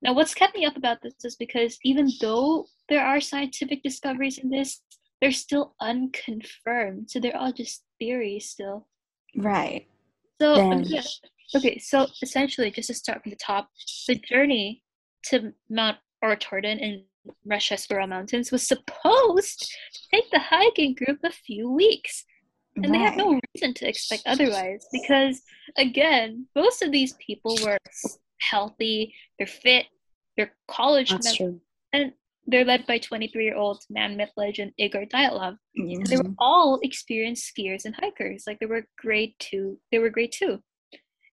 Now, 0.00 0.14
what's 0.14 0.32
kept 0.34 0.54
me 0.56 0.64
up 0.64 0.76
about 0.76 1.02
this 1.02 1.14
is 1.24 1.36
because 1.36 1.76
even 1.84 2.08
though 2.20 2.66
there 2.88 3.04
are 3.04 3.20
scientific 3.20 3.82
discoveries 3.82 4.38
in 4.38 4.48
this, 4.48 4.80
they're 5.20 5.32
still 5.32 5.74
unconfirmed. 5.80 7.10
So 7.10 7.18
they're 7.20 7.36
all 7.36 7.52
just 7.52 7.82
theories 7.98 8.48
still. 8.48 8.86
Right. 9.36 9.86
So 10.40 10.72
yeah. 10.84 11.02
okay, 11.56 11.78
so 11.78 12.06
essentially, 12.22 12.70
just 12.70 12.88
to 12.88 12.94
start 12.94 13.22
from 13.22 13.30
the 13.30 13.36
top, 13.36 13.68
the 14.06 14.16
journey 14.16 14.82
to 15.24 15.52
Mount 15.68 15.98
Otorten 16.24 16.78
in 16.80 17.04
Russia's 17.44 17.86
Ural 17.90 18.06
Mountains 18.06 18.52
was 18.52 18.66
supposed 18.66 19.60
to 19.60 20.00
take 20.12 20.30
the 20.30 20.38
hiking 20.38 20.94
group 20.94 21.18
a 21.24 21.30
few 21.30 21.70
weeks, 21.70 22.24
and 22.76 22.94
they 22.94 22.98
have 22.98 23.16
right. 23.16 23.18
no 23.18 23.40
reason 23.54 23.74
to 23.74 23.88
expect 23.88 24.22
otherwise 24.26 24.86
because, 24.92 25.42
again, 25.76 26.46
most 26.54 26.82
of 26.82 26.92
these 26.92 27.14
people 27.14 27.58
were 27.64 27.78
healthy, 28.40 29.14
they're 29.38 29.46
fit, 29.46 29.86
they're 30.36 30.54
college 30.68 31.10
That's 31.10 31.26
members, 31.26 31.36
true. 31.36 31.60
and 31.92 32.12
they're 32.48 32.64
led 32.64 32.86
by 32.86 32.98
23-year-old 32.98 33.84
man 33.90 34.16
myth 34.16 34.32
legend 34.36 34.72
Igor 34.78 35.04
Dyatlov. 35.04 35.58
Mhm. 35.78 36.08
They 36.08 36.16
were 36.16 36.34
all 36.38 36.80
experienced 36.82 37.52
skiers 37.54 37.84
and 37.84 37.94
hikers. 37.94 38.44
Like 38.46 38.58
they 38.58 38.66
were 38.66 38.88
grade 38.96 39.34
two. 39.38 39.78
They 39.92 39.98
were 39.98 40.08
grade 40.08 40.32
two. 40.32 40.62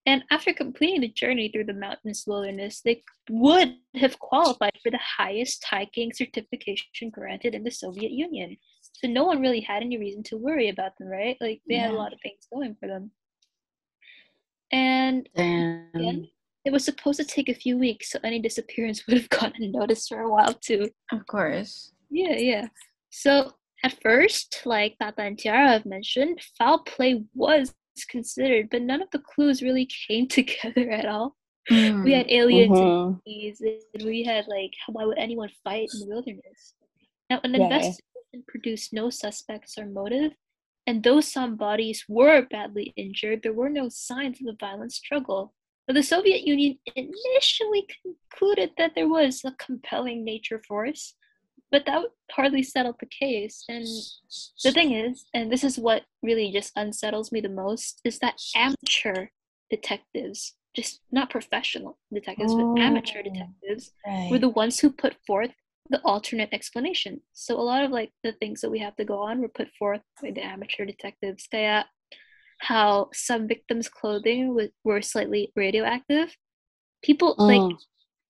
And 0.05 0.23
after 0.29 0.53
completing 0.53 1.01
the 1.01 1.07
journey 1.07 1.49
through 1.49 1.63
the 1.63 1.73
mountainous 1.73 2.25
wilderness, 2.27 2.81
they 2.81 3.01
would 3.29 3.77
have 3.95 4.19
qualified 4.19 4.77
for 4.83 4.91
the 4.91 4.99
highest 4.99 5.63
hiking 5.63 6.11
certification 6.13 7.09
granted 7.09 7.55
in 7.55 7.63
the 7.63 7.71
Soviet 7.71 8.11
Union. 8.11 8.57
So 8.81 9.07
no 9.07 9.23
one 9.23 9.41
really 9.41 9.61
had 9.61 9.81
any 9.81 9.97
reason 9.97 10.21
to 10.23 10.37
worry 10.37 10.69
about 10.69 10.97
them, 10.99 11.07
right? 11.07 11.37
Like 11.41 11.61
they 11.67 11.75
had 11.75 11.91
a 11.91 11.95
lot 11.95 12.13
of 12.13 12.19
things 12.21 12.45
going 12.53 12.75
for 12.75 12.87
them. 12.87 13.11
And 14.71 15.27
Damn. 15.35 15.89
again, 15.95 16.27
it 16.65 16.71
was 16.73 16.83
supposed 16.83 17.19
to 17.19 17.25
take 17.25 17.47
a 17.49 17.53
few 17.53 17.77
weeks, 17.77 18.11
so 18.11 18.19
any 18.23 18.39
disappearance 18.39 19.03
would 19.07 19.17
have 19.17 19.29
gone 19.29 19.53
unnoticed 19.57 20.09
for 20.09 20.21
a 20.21 20.29
while 20.31 20.53
too. 20.53 20.89
Of 21.11 21.25
course. 21.27 21.91
Yeah, 22.09 22.35
yeah. 22.37 22.67
So 23.11 23.51
at 23.83 24.01
first, 24.01 24.61
like 24.65 24.97
Tata 24.99 25.21
and 25.21 25.37
Tiara 25.37 25.69
have 25.69 25.85
mentioned, 25.85 26.39
foul 26.57 26.79
play 26.79 27.23
was 27.33 27.73
considered, 28.09 28.69
but 28.71 28.81
none 28.81 29.01
of 29.01 29.09
the 29.11 29.19
clues 29.19 29.61
really 29.61 29.87
came 30.07 30.27
together 30.27 30.89
at 30.89 31.05
all. 31.05 31.35
Hmm. 31.69 32.03
We 32.03 32.13
had 32.13 32.29
aliens 32.29 32.77
Mhm. 32.77 33.19
and 33.25 33.81
and 33.95 34.03
we 34.05 34.23
had 34.23 34.47
like, 34.47 34.71
why 34.87 35.05
would 35.05 35.17
anyone 35.17 35.49
fight 35.63 35.89
in 35.93 35.99
the 36.01 36.07
wilderness? 36.07 36.73
Now, 37.29 37.39
an 37.43 37.53
Yeah, 37.53 37.59
yeah. 37.59 37.65
investigation 37.65 38.43
produced 38.47 38.93
no 38.93 39.09
suspects 39.09 39.77
or 39.77 39.85
motive, 39.87 40.33
and 40.85 41.01
though 41.03 41.21
some 41.21 41.55
bodies 41.55 42.05
were 42.07 42.43
badly 42.51 42.93
injured, 42.95 43.41
there 43.41 43.53
were 43.53 43.69
no 43.69 43.89
signs 43.89 44.39
of 44.41 44.47
a 44.47 44.57
violent 44.59 44.91
struggle. 44.93 45.53
But 45.87 45.93
the 45.93 46.03
Soviet 46.03 46.41
Union 46.47 46.77
initially 46.95 47.87
concluded 48.01 48.71
that 48.77 48.93
there 48.95 49.07
was 49.07 49.43
a 49.45 49.51
compelling 49.59 50.23
nature 50.25 50.61
force, 50.67 51.13
but 51.71 51.85
that 51.85 52.03
hardly 52.31 52.63
settled 52.63 52.95
the 52.99 53.05
case. 53.05 53.63
And 53.69 53.85
the 54.63 54.71
thing 54.71 54.93
is, 54.93 55.25
and 55.33 55.51
this 55.51 55.63
is 55.63 55.77
what 55.77 56.03
really 56.23 56.51
just 56.51 56.71
unsettles 56.75 57.31
me 57.31 57.39
the 57.39 57.49
most, 57.49 58.01
is 58.03 58.17
that 58.19 58.41
amateur 58.55 59.27
detectives, 59.69 60.55
just 60.75 61.01
not 61.11 61.29
professional 61.29 61.97
detectives, 62.13 62.55
but 62.55 62.65
oh, 62.65 62.77
amateur 62.77 63.19
Oh. 63.19 63.23
detectives, 63.23 63.91
Right. 64.05 64.29
were 64.31 64.39
the 64.39 64.49
ones 64.49 64.79
who 64.79 64.91
put 64.91 65.15
forth 65.27 65.51
the 65.91 66.01
alternate 66.03 66.49
explanation. 66.51 67.21
So 67.33 67.59
a 67.59 67.61
lot 67.61 67.83
of 67.83 67.91
like 67.91 68.11
the 68.23 68.31
things 68.33 68.61
that 68.61 68.71
we 68.71 68.79
have 68.79 68.95
to 68.95 69.05
go 69.05 69.19
on 69.19 69.39
were 69.39 69.49
put 69.49 69.69
forth 69.77 70.01
by 70.19 70.31
the 70.31 70.43
amateur 70.43 70.83
detectives. 70.83 71.47
Kaya 71.47 71.85
how 72.59 73.09
some 73.13 73.47
victims' 73.47 73.89
clothing 73.89 74.53
was, 74.55 74.69
were 74.83 75.01
slightly 75.01 75.51
radioactive. 75.55 76.35
People 77.03 77.35
like 77.37 77.61
Mm. 77.61 77.77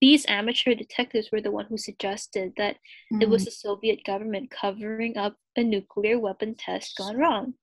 these 0.01 0.25
amateur 0.27 0.75
detectives 0.75 1.32
were 1.32 1.41
the 1.41 1.51
one 1.51 1.65
who 1.65 1.77
suggested 1.77 2.53
that 2.58 2.77
it 3.12 3.27
Mm. 3.27 3.29
was 3.29 3.46
the 3.46 3.51
Soviet 3.51 4.03
government 4.03 4.51
covering 4.51 5.17
up 5.17 5.38
a 5.55 5.63
nuclear 5.63 6.20
weapon 6.20 6.55
test 6.55 6.98
gone 6.98 7.15
wrong. 7.17 7.53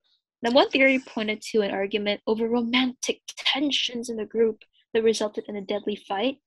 Now, 0.43 0.51
one 0.53 0.71
theory 0.71 0.99
pointed 0.99 1.41
to 1.51 1.61
an 1.61 1.71
argument 1.71 2.21
over 2.27 2.49
romantic 2.49 3.23
tensions 3.37 4.09
in 4.09 4.17
the 4.17 4.25
group 4.25 4.63
that 4.93 5.03
resulted 5.05 5.45
in 5.49 5.57
a 5.57 5.61
deadly 5.61 5.97
fight. 5.97 6.39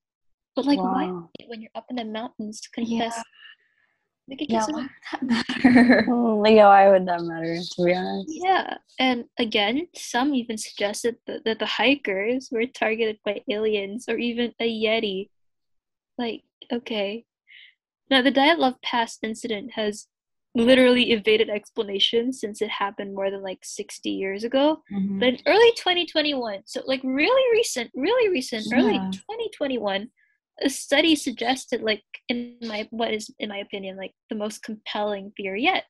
But 0.54 0.66
like, 0.66 0.78
why 0.78 1.06
when 1.46 1.60
you're 1.62 1.70
up 1.74 1.86
in 1.90 1.96
the 1.96 2.04
mountains 2.04 2.60
to 2.62 2.82
Yeah. 2.82 3.10
Like, 4.28 4.42
it 4.42 4.50
Yeah, 4.50 4.58
doesn't- 4.58 4.74
why 4.74 4.82
would 4.82 4.90
that 5.12 5.22
matter? 5.22 6.04
Yeah, 6.50 6.66
why 6.68 6.88
would 6.90 7.06
that 7.06 7.22
matter? 7.22 7.56
To 7.60 7.84
be 7.84 7.94
honest. 7.94 8.28
Yeah, 8.28 8.78
and 8.98 9.24
again, 9.38 9.86
some 9.94 10.34
even 10.34 10.58
suggested 10.58 11.16
that, 11.26 11.44
that 11.44 11.58
the 11.60 11.66
hikers 11.66 12.48
were 12.50 12.66
targeted 12.66 13.18
by 13.24 13.42
aliens 13.48 14.08
or 14.08 14.16
even 14.18 14.52
a 14.60 14.68
Yeti. 14.68 15.30
Like, 16.18 16.42
okay. 16.72 17.24
Now, 18.10 18.22
the 18.22 18.32
Dyatlov 18.32 18.80
Pass 18.82 19.18
incident 19.22 19.72
has 19.74 20.06
literally 20.54 21.12
evaded 21.12 21.50
explanation 21.50 22.32
since 22.32 22.62
it 22.62 22.70
happened 22.70 23.14
more 23.14 23.30
than 23.30 23.42
like 23.42 23.58
60 23.62 24.08
years 24.10 24.42
ago. 24.42 24.82
Mhm. 24.90 25.20
But 25.20 25.28
in 25.28 25.38
early 25.46 25.70
2021, 25.76 26.62
so 26.64 26.82
like 26.86 27.02
really 27.04 27.52
recent, 27.52 27.90
really 27.94 28.28
recent, 28.30 28.66
early 28.72 28.94
2021, 29.12 30.08
a 30.62 30.70
study 30.70 31.14
suggested, 31.16 31.82
like 31.82 32.02
in 32.28 32.56
my 32.62 32.88
what 32.90 33.12
is 33.12 33.30
in 33.38 33.48
my 33.50 33.58
opinion 33.58 33.96
like 33.96 34.14
the 34.30 34.36
most 34.36 34.62
compelling 34.62 35.32
theory 35.36 35.62
yet, 35.64 35.84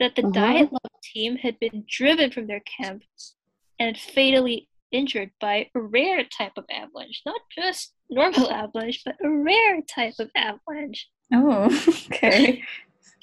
that 0.00 0.16
the 0.16 0.22
Mhm. 0.22 0.32
Dyatlov 0.32 0.90
team 1.02 1.36
had 1.36 1.58
been 1.58 1.84
driven 1.88 2.30
from 2.30 2.46
their 2.46 2.60
camp 2.60 3.02
and 3.78 3.98
fatally 3.98 4.68
injured 4.92 5.30
by 5.40 5.70
a 5.74 5.80
rare 5.80 6.24
type 6.24 6.52
of 6.56 6.64
avalanche, 6.70 7.22
not 7.26 7.40
just 7.50 7.94
normal 8.08 8.50
avalanche, 8.50 9.02
but 9.04 9.16
a 9.22 9.28
rare 9.28 9.80
type 9.82 10.14
of 10.18 10.30
avalanche. 10.34 11.08
Oh, 11.32 11.64
okay. 12.12 12.62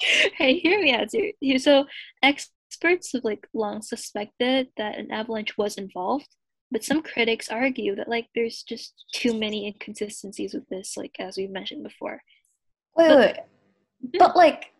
hey, 0.36 0.58
hear 0.58 0.80
me 0.80 0.92
out 0.92 1.08
here. 1.12 1.58
So 1.58 1.86
experts 2.22 3.12
have 3.12 3.24
like 3.24 3.46
long 3.54 3.82
suspected 3.82 4.68
that 4.76 4.98
an 4.98 5.10
avalanche 5.10 5.56
was 5.56 5.76
involved, 5.76 6.28
but 6.74 6.82
some 6.82 7.02
critics 7.02 7.48
argue 7.48 7.94
that 7.94 8.08
like 8.08 8.26
there's 8.34 8.64
just 8.64 9.04
too 9.14 9.32
many 9.38 9.68
inconsistencies 9.68 10.52
with 10.54 10.68
this, 10.68 10.96
like 10.96 11.14
as 11.20 11.36
we've 11.36 11.48
mentioned 11.50 11.84
before. 11.84 12.20
Wait, 12.96 13.08
But- 13.08 13.18
wait. 13.18 13.36
Hmm? 14.02 14.18
But 14.18 14.36
like, 14.36 14.72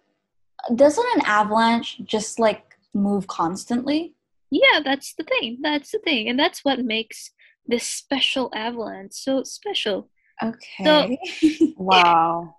doesn't 0.75 1.07
an 1.15 1.23
avalanche 1.25 2.01
just 2.05 2.41
like 2.41 2.65
move 2.95 3.29
constantly? 3.29 4.15
Yeah, 4.51 4.81
that's 4.85 5.15
the 5.15 5.23
thing. 5.23 5.59
That's 5.63 5.93
the 5.93 6.01
thing, 6.01 6.29
and 6.29 6.37
that's 6.37 6.65
what 6.65 6.81
makes 6.85 7.31
this 7.65 7.87
special 7.87 8.51
avalanche 8.55 9.13
so 9.13 9.45
special. 9.45 10.11
Okay. 10.43 11.17
so, 11.41 11.67
Wow. 11.77 12.57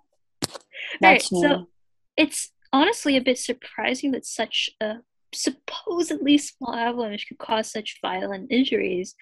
That's 1.00 1.30
Alright, 1.30 1.50
so- 1.58 1.68
It's 2.16 2.52
honestly 2.72 3.18
a 3.18 3.20
bit 3.20 3.38
surprising 3.38 4.12
that 4.12 4.24
such 4.24 4.70
a 4.80 5.00
supposedly 5.34 6.38
small 6.38 6.74
avalanche 6.74 7.26
could 7.28 7.38
cause 7.38 7.70
such 7.70 7.98
violent 8.02 8.50
injuries. 8.50 9.14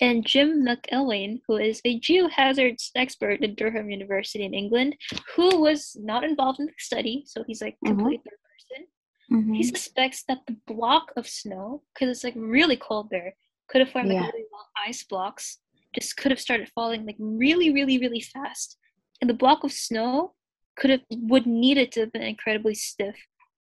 And 0.00 0.24
Jim 0.24 0.64
McElwaine, 0.64 1.40
who 1.46 1.56
is 1.58 1.82
a 1.84 2.00
geohazards 2.00 2.90
expert 2.94 3.44
at 3.44 3.56
Durham 3.56 3.90
University 3.90 4.44
in 4.44 4.54
England, 4.54 4.96
who 5.36 5.60
was 5.60 5.94
not 6.00 6.24
involved 6.24 6.58
in 6.58 6.66
the 6.66 6.72
study, 6.78 7.24
so 7.26 7.44
he's 7.46 7.60
like 7.60 7.76
Mhm. 7.84 7.96
complete 7.96 8.22
third 8.24 8.38
person, 8.50 8.86
Mhm. 9.30 9.56
he 9.56 9.62
suspects 9.62 10.22
that 10.24 10.46
the 10.46 10.56
block 10.66 11.12
of 11.16 11.28
snow, 11.28 11.82
because 11.92 12.08
it's 12.08 12.24
like 12.24 12.34
really 12.36 12.76
cold 12.76 13.10
there, 13.10 13.34
could 13.68 13.80
have 13.82 13.90
formed 13.90 14.08
like 14.08 14.16
Yeah. 14.16 14.30
really 14.32 14.46
long 14.52 14.64
ice 14.86 15.02
blocks, 15.04 15.60
just 15.94 16.16
could 16.16 16.30
have 16.30 16.40
started 16.40 16.70
falling 16.70 17.04
like 17.04 17.16
really, 17.18 17.70
really, 17.70 17.98
really 17.98 18.20
fast. 18.22 18.78
And 19.20 19.28
the 19.28 19.34
block 19.34 19.64
of 19.64 19.72
snow 19.72 20.34
could 20.76 20.90
have 20.90 21.02
would 21.10 21.46
needed 21.46 21.92
to 21.92 22.00
have 22.00 22.12
been 22.12 22.22
incredibly 22.22 22.74
stiff 22.74 23.16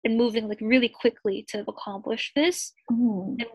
and 0.04 0.16
moving 0.16 0.48
like 0.48 0.60
really 0.60 0.88
quickly 0.88 1.44
to 1.48 1.58
have 1.58 1.68
accomplished 1.68 2.32
this. 2.34 2.72
Ooh. 2.90 3.36
And 3.38 3.48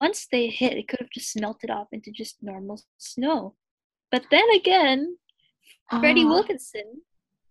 once 0.00 0.26
they 0.32 0.46
hit, 0.48 0.78
it 0.78 0.88
could 0.88 1.00
have 1.00 1.10
just 1.10 1.38
melted 1.40 1.70
off 1.70 1.88
into 1.92 2.10
just 2.10 2.42
normal 2.42 2.80
snow. 2.98 3.54
But 4.10 4.24
then 4.30 4.48
again, 4.54 5.16
Freddie 5.90 6.24
Ah. 6.24 6.28
Wilkinson, 6.30 7.02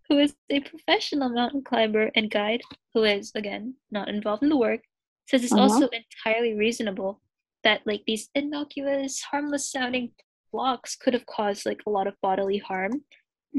who 0.07 0.17
is 0.17 0.35
a 0.49 0.59
professional 0.61 1.29
mountain 1.29 1.63
climber 1.63 2.09
and 2.15 2.31
guide, 2.31 2.61
who 2.93 3.03
is 3.03 3.31
again 3.35 3.75
not 3.91 4.09
involved 4.09 4.43
in 4.43 4.49
the 4.49 4.57
work, 4.57 4.81
says 5.27 5.43
it's 5.43 5.53
Uh-huh. 5.53 5.61
also 5.63 5.89
entirely 5.89 6.53
reasonable 6.55 7.21
that 7.63 7.85
like 7.85 8.03
these 8.07 8.29
innocuous, 8.33 9.21
harmless 9.21 9.69
sounding 9.71 10.13
blocks 10.51 10.95
could 10.95 11.13
have 11.13 11.25
caused 11.27 11.65
like 11.65 11.81
a 11.85 11.89
lot 11.89 12.07
of 12.07 12.15
bodily 12.21 12.57
harm 12.57 13.03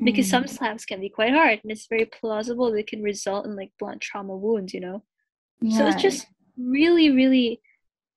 because 0.04 0.26
mm-hmm. 0.26 0.46
some 0.46 0.46
slaps 0.46 0.84
can 0.84 1.00
be 1.00 1.08
quite 1.08 1.32
hard 1.32 1.60
and 1.62 1.72
it's 1.72 1.86
very 1.86 2.04
plausible 2.04 2.70
they 2.70 2.82
can 2.82 3.02
result 3.02 3.44
in 3.44 3.56
like 3.56 3.72
blunt 3.78 4.00
trauma 4.00 4.36
wounds, 4.36 4.72
you 4.72 4.80
know? 4.80 5.02
yeah. 5.60 5.78
So 5.78 5.86
it's 5.88 6.02
just 6.02 6.26
really, 6.56 7.10
really 7.10 7.60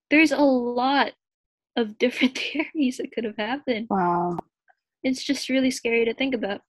there's 0.10 0.32
a 0.32 0.38
lot 0.38 1.14
of 1.76 1.98
different 1.98 2.38
theories 2.38 2.98
that 2.98 3.12
could 3.12 3.24
have 3.24 3.38
happened 3.38 3.88
Wow. 3.90 4.38
it's 5.04 5.24
just 5.24 5.50
really 5.50 5.72
scary 5.72 6.06
to 6.06 6.14
think 6.14 6.36
about. 6.36 6.62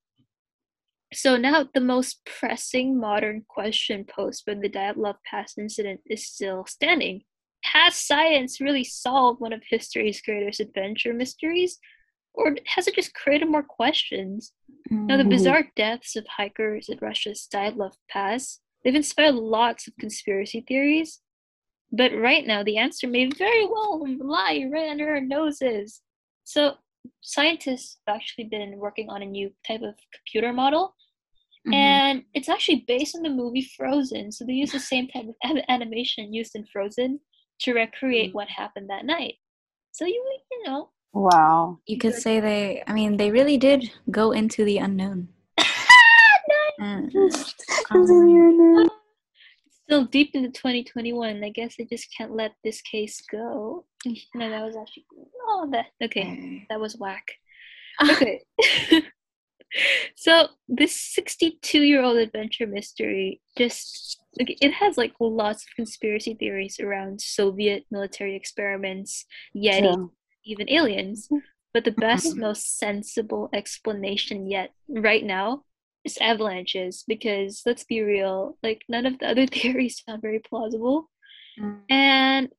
So 1.12 1.36
now 1.36 1.68
the 1.72 1.80
most 1.80 2.24
pressing 2.24 2.98
modern 2.98 3.44
question 3.48 4.04
posed 4.04 4.44
by 4.46 4.54
the 4.54 4.68
Dyatlov 4.68 5.16
Pass 5.30 5.56
incident 5.58 6.00
is 6.06 6.26
still 6.26 6.64
standing. 6.66 7.22
Has 7.62 7.94
science 7.94 8.60
really 8.60 8.84
solved 8.84 9.40
one 9.40 9.52
of 9.52 9.62
history's 9.68 10.20
greatest 10.20 10.60
adventure 10.60 11.14
mysteries? 11.14 11.78
Or 12.34 12.56
has 12.66 12.88
it 12.88 12.94
just 12.96 13.14
created 13.14 13.48
more 13.48 13.62
questions? 13.62 14.52
Now, 14.90 15.16
the 15.16 15.24
Mm. 15.24 15.30
bizarre 15.30 15.72
deaths 15.76 16.16
of 16.16 16.26
hikers 16.26 16.88
at 16.90 17.00
Russia's 17.00 17.48
Dyatlov 17.52 17.96
Pass, 18.10 18.60
they've 18.82 18.94
inspired 18.94 19.36
lots 19.36 19.86
of 19.86 19.96
conspiracy 19.98 20.60
theories. 20.60 21.22
But 21.92 22.12
right 22.12 22.44
now, 22.46 22.62
the 22.62 22.76
answer 22.76 23.06
may 23.06 23.26
very 23.26 23.64
well 23.66 24.04
lie 24.18 24.64
right 24.70 24.90
under 24.90 25.10
our 25.10 25.20
noses. 25.20 26.02
So, 26.42 26.76
scientists 27.20 27.98
have 28.06 28.16
actually 28.16 28.44
been 28.44 28.78
working 28.78 29.08
on 29.10 29.22
a 29.22 29.26
new 29.26 29.54
type 29.66 29.82
of 29.82 29.94
computer 30.12 30.52
model, 30.52 30.96
Mhm. 31.66 31.74
and 31.74 32.24
it's 32.34 32.48
actually 32.48 32.84
based 32.86 33.14
on 33.14 33.22
the 33.22 33.30
movie 33.30 33.62
Frozen. 33.76 34.32
So, 34.32 34.44
they 34.44 34.54
use 34.54 34.72
the 34.72 34.80
same 34.80 35.06
type 35.08 35.26
of 35.28 35.58
animation 35.68 36.34
used 36.34 36.56
in 36.56 36.66
Frozen 36.66 37.20
to 37.60 37.74
recreate 37.74 38.34
what 38.34 38.48
happened 38.48 38.90
that 38.90 39.04
night. 39.06 39.38
So, 39.92 40.04
you, 40.04 40.40
you 40.50 40.62
know, 40.64 40.90
Wow. 41.14 41.78
you 41.86 41.96
could 41.96 42.14
say 42.14 42.40
they. 42.40 42.82
I 42.86 42.92
mean, 42.92 43.16
they 43.16 43.30
really 43.30 43.56
did 43.56 43.90
go 44.10 44.32
into 44.32 44.64
the 44.64 44.78
unknown. 44.78 45.28
And, 46.76 47.14
um, 47.90 48.90
still 49.84 50.04
deep 50.06 50.30
into 50.34 50.50
2021. 50.50 51.44
I 51.44 51.48
guess 51.50 51.76
they 51.76 51.84
just 51.84 52.08
can't 52.16 52.34
let 52.34 52.52
this 52.64 52.80
case 52.82 53.22
go. 53.30 53.84
No, 54.34 54.50
that 54.50 54.62
was 54.62 54.76
actually 54.76 55.06
oh 55.46 55.68
that 55.70 55.86
okay. 56.02 56.22
okay. 56.22 56.66
That 56.68 56.80
was 56.80 56.96
whack. 56.96 57.24
Okay. 58.02 58.42
so 60.16 60.48
this 60.68 61.00
62 61.14 61.80
year 61.82 62.02
old 62.02 62.18
adventure 62.18 62.66
mystery 62.66 63.40
just 63.56 64.20
like 64.38 64.56
it 64.60 64.72
has 64.72 64.98
like 64.98 65.12
lots 65.20 65.62
of 65.62 65.74
conspiracy 65.76 66.34
theories 66.34 66.80
around 66.80 67.20
Soviet 67.20 67.84
military 67.90 68.34
experiments, 68.36 69.24
Yeti, 69.56 69.94
True. 69.94 70.12
Even 70.44 70.68
aliens. 70.70 71.28
But 71.72 71.84
the 71.84 71.90
best, 71.90 72.34
Mhm. 72.34 72.38
most 72.40 72.78
sensible 72.78 73.48
explanation 73.52 74.46
yet 74.46 74.72
right 74.88 75.24
now 75.24 75.64
is 76.04 76.16
avalanches 76.20 77.02
because 77.08 77.62
let's 77.66 77.82
be 77.84 78.00
real, 78.02 78.56
like 78.62 78.82
none 78.88 79.06
of 79.06 79.18
the 79.18 79.26
other 79.28 79.46
theories 79.56 80.00
sound 80.06 80.22
very 80.22 80.38
plausible. 80.38 81.10
Mm. 81.58 81.80
And 81.90 82.52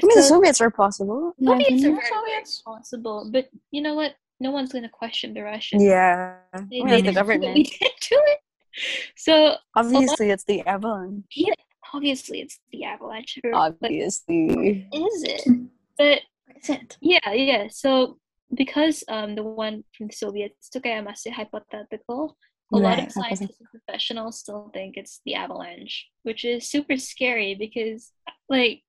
I 0.00 0.06
mean, 0.06 0.16
the 0.16 0.22
Soviets 0.22 0.60
were 0.60 0.70
possible. 0.70 1.32
in 1.38 1.44
my 1.46 1.52
Soviets 1.54 1.70
are 1.70 1.74
opinion. 1.74 1.94
very, 1.96 2.32
very 2.32 2.44
possible, 2.64 3.28
but 3.32 3.48
you 3.72 3.82
know 3.82 3.94
what? 3.94 4.14
No 4.38 4.50
one's 4.52 4.72
gonna 4.72 4.88
question 4.88 5.34
the 5.34 5.42
Russians. 5.42 5.82
Yeah. 5.82 6.36
They, 6.70 6.82
mean, 6.82 6.86
they 6.88 6.96
the 7.02 7.02
didn't 7.02 7.04
do 7.04 7.10
it, 7.10 7.14
government. 7.14 7.54
We 7.54 7.62
didn't 7.64 8.00
do 8.10 8.18
it. 8.26 8.38
So 9.16 9.56
Obviously, 9.74 10.30
it's 10.30 10.44
the 10.44 10.60
avalanche. 10.66 11.24
yeah, 11.34 11.54
obviously 11.92 12.40
it's 12.42 12.58
the 12.70 12.84
avalanche. 12.84 13.38
or- 13.44 13.50
but 13.52 13.90
Obviously. 13.90 14.86
is 14.92 15.22
it? 15.24 15.42
But 15.98 16.20
Is 16.62 16.70
it? 16.70 16.98
yeah, 17.00 17.32
yeah. 17.32 17.66
So 17.70 18.18
because 18.54 19.02
um 19.08 19.34
the 19.34 19.42
one 19.42 19.84
from 19.96 20.08
the 20.08 20.14
Soviets 20.14 20.68
took 20.68 20.84
Ayamase 20.84 21.32
hypothetical, 21.32 22.36
a 22.72 22.78
lot 22.78 22.98
of 22.98 23.10
scientists 23.12 23.60
and 23.60 23.68
professionals 23.70 24.38
still 24.40 24.70
think 24.72 24.96
it's 24.96 25.20
the 25.24 25.34
avalanche, 25.34 26.08
which 26.22 26.44
is 26.44 26.68
super 26.70 26.96
scary 26.96 27.54
because 27.54 28.12
like 28.48 28.82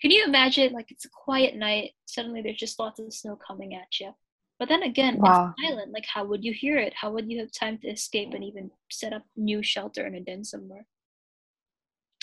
can 0.00 0.10
you 0.10 0.24
imagine 0.24 0.72
like 0.72 0.90
it's 0.90 1.04
a 1.04 1.10
quiet 1.10 1.54
night, 1.56 1.92
suddenly 2.06 2.42
there's 2.42 2.56
just 2.58 2.78
lots 2.80 2.98
of 3.00 3.12
snow 3.12 3.36
coming 3.36 3.74
at 3.74 4.00
you. 4.00 4.12
But 4.58 4.68
then 4.68 4.82
again, 4.82 5.18
Wow. 5.18 5.54
it's 5.56 5.68
silent. 5.68 5.92
Like, 5.92 6.06
how 6.06 6.24
would 6.24 6.44
you 6.44 6.52
hear 6.52 6.78
it? 6.78 6.92
How 6.94 7.10
would 7.12 7.30
you 7.30 7.38
have 7.40 7.50
time 7.52 7.78
to 7.78 7.88
escape 7.88 8.32
and 8.34 8.44
even 8.44 8.70
set 8.90 9.12
up 9.12 9.22
new 9.36 9.62
shelter 9.62 10.06
in 10.06 10.14
a 10.14 10.20
den 10.20 10.44
somewhere? 10.44 10.86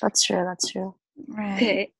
That's 0.02 0.24
true. 0.24 0.44
That's 0.46 0.72
true. 0.72 0.96
Right. 1.28 1.54
Okay. 1.56 1.92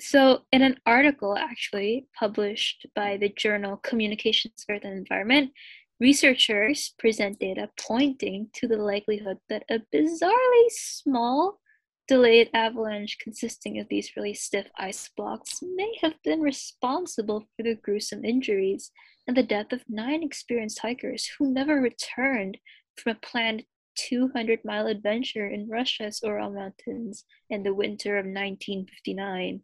So, 0.00 0.42
in 0.52 0.62
an 0.62 0.78
article 0.86 1.36
actually 1.36 2.06
published 2.18 2.86
by 2.94 3.16
the 3.16 3.28
journal 3.28 3.78
Communications, 3.78 4.64
Earth, 4.70 4.82
and 4.84 4.96
Environment, 4.96 5.52
researchers 6.00 6.94
present 6.98 7.38
data 7.38 7.70
pointing 7.78 8.48
to 8.54 8.68
the 8.68 8.76
likelihood 8.76 9.38
that 9.48 9.64
a 9.70 9.80
bizarrely 9.94 10.68
small 10.70 11.60
delayed 12.06 12.50
avalanche 12.52 13.16
consisting 13.18 13.78
of 13.78 13.88
these 13.88 14.12
really 14.16 14.34
stiff 14.34 14.66
ice 14.78 15.08
blocks 15.16 15.60
may 15.74 15.96
have 16.02 16.14
been 16.22 16.40
responsible 16.40 17.40
for 17.56 17.62
the 17.62 17.74
gruesome 17.76 18.24
injuries 18.24 18.90
and 19.26 19.36
the 19.36 19.42
death 19.42 19.72
of 19.72 19.82
nine 19.88 20.22
experienced 20.22 20.80
hikers 20.80 21.30
who 21.38 21.50
never 21.50 21.80
returned 21.80 22.58
from 22.96 23.12
a 23.12 23.26
planned 23.26 23.64
200 23.96 24.60
mile 24.64 24.86
adventure 24.86 25.46
in 25.48 25.68
Russia's 25.68 26.20
Ural 26.22 26.50
Mountains 26.50 27.24
in 27.50 27.62
the 27.62 27.74
winter 27.74 28.18
of 28.18 28.26
1959. 28.26 29.60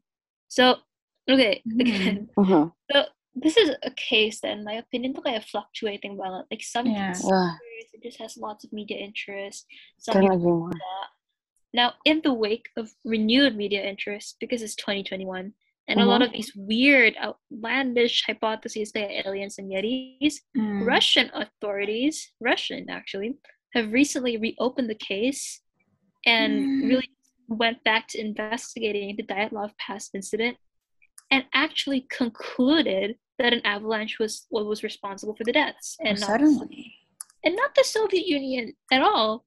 So, 0.49 0.77
okay, 1.29 1.63
Hmm. 1.65 1.81
again, 1.81 2.29
Mm-hmm. 2.37 2.69
so 2.93 3.05
this 3.35 3.57
is 3.57 3.71
a 3.83 3.91
case 3.93 4.41
that, 4.41 4.53
in 4.53 4.65
my 4.65 4.75
opinion, 4.75 5.15
to 5.15 5.21
kaya 5.23 5.41
fluctuating 5.41 6.17
well. 6.17 6.47
Like 6.51 6.63
some 6.63 6.87
Yeah. 6.87 7.13
it 7.93 8.03
just 8.03 8.19
has 8.19 8.37
lots 8.37 8.65
of 8.65 8.73
media 8.73 8.99
interest. 8.99 9.67
Some 9.99 10.15
Couldn't 10.15 10.33
agree 10.33 10.51
more. 10.53 10.71
that. 10.71 11.09
Now, 11.73 11.95
in 12.05 12.21
the 12.23 12.33
wake 12.35 12.69
of 12.77 12.91
renewed 13.05 13.57
media 13.57 13.83
interest, 13.85 14.37
because 14.41 14.63
it's 14.63 14.75
2021, 14.75 15.53
and 15.89 16.01
a 16.01 16.05
lot 16.05 16.23
of 16.23 16.33
these 16.33 16.53
weird, 16.57 17.15
outlandish 17.19 18.25
hypotheses 18.27 18.93
like 18.95 19.11
aliens 19.25 19.59
and 19.59 19.71
yetis, 19.71 20.35
Mm. 20.57 20.87
Russian 20.87 21.31
authorities, 21.35 22.33
Russian 22.41 22.91
actually, 22.91 23.39
have 23.75 23.93
recently 23.93 24.37
reopened 24.37 24.89
the 24.91 24.95
case 24.95 25.61
and 26.27 26.65
Mm. 26.67 26.89
really 26.89 27.11
went 27.49 27.83
back 27.85 28.09
to 28.09 28.21
investigating 28.21 29.17
the 29.17 29.23
Dyatlov 29.25 29.77
Pass 29.79 30.11
incident 30.15 30.57
and 31.31 31.45
actually 31.55 32.03
concluded 32.11 33.17
that 33.39 33.53
an 33.53 33.61
avalanche 33.65 34.19
was 34.19 34.47
what 34.51 34.67
was 34.67 34.83
responsible 34.83 35.35
for 35.37 35.45
the 35.45 35.53
deaths 35.53 35.97
Oh, 36.01 36.07
and 36.09 36.21
not, 36.21 36.27
suddenly. 36.27 36.95
and 37.45 37.57
not 37.57 37.75
the 37.75 37.85
Soviet 37.85 38.27
Union 38.27 38.75
at 38.93 39.03
all. 39.03 39.45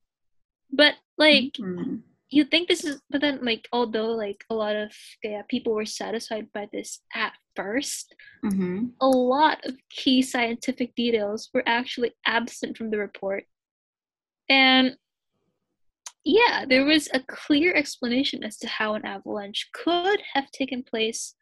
But 0.71 0.95
like 1.17 1.53
Mm. 1.59 2.01
you 2.29 2.43
think 2.45 2.67
this 2.67 2.83
is 2.83 2.99
but 3.12 3.21
then 3.21 3.45
like 3.45 3.67
although 3.71 4.07
like 4.25 4.43
a 4.49 4.55
lot 4.55 4.75
of 4.75 4.91
yeah, 5.23 5.43
people 5.47 5.73
were 5.73 5.86
satisfied 5.86 6.51
by 6.51 6.67
this 6.73 7.01
at 7.13 7.33
first 7.55 8.15
Mhm. 8.43 8.93
a 8.99 9.07
lot 9.07 9.63
of 9.65 9.77
key 9.89 10.23
scientific 10.23 10.95
details 10.95 11.49
were 11.53 11.63
actually 11.67 12.12
absent 12.25 12.75
from 12.77 12.89
the 12.89 12.97
report. 12.97 13.45
And 14.53 14.95
yeah, 16.23 16.65
there 16.67 16.85
was 16.85 17.09
a 17.13 17.19
clear 17.19 17.73
explanation 17.75 18.43
as 18.43 18.57
to 18.59 18.67
how 18.67 18.93
an 18.95 19.05
avalanche 19.05 19.69
could 19.73 20.19
have 20.33 20.49
taken 20.51 20.83
place, 20.83 21.35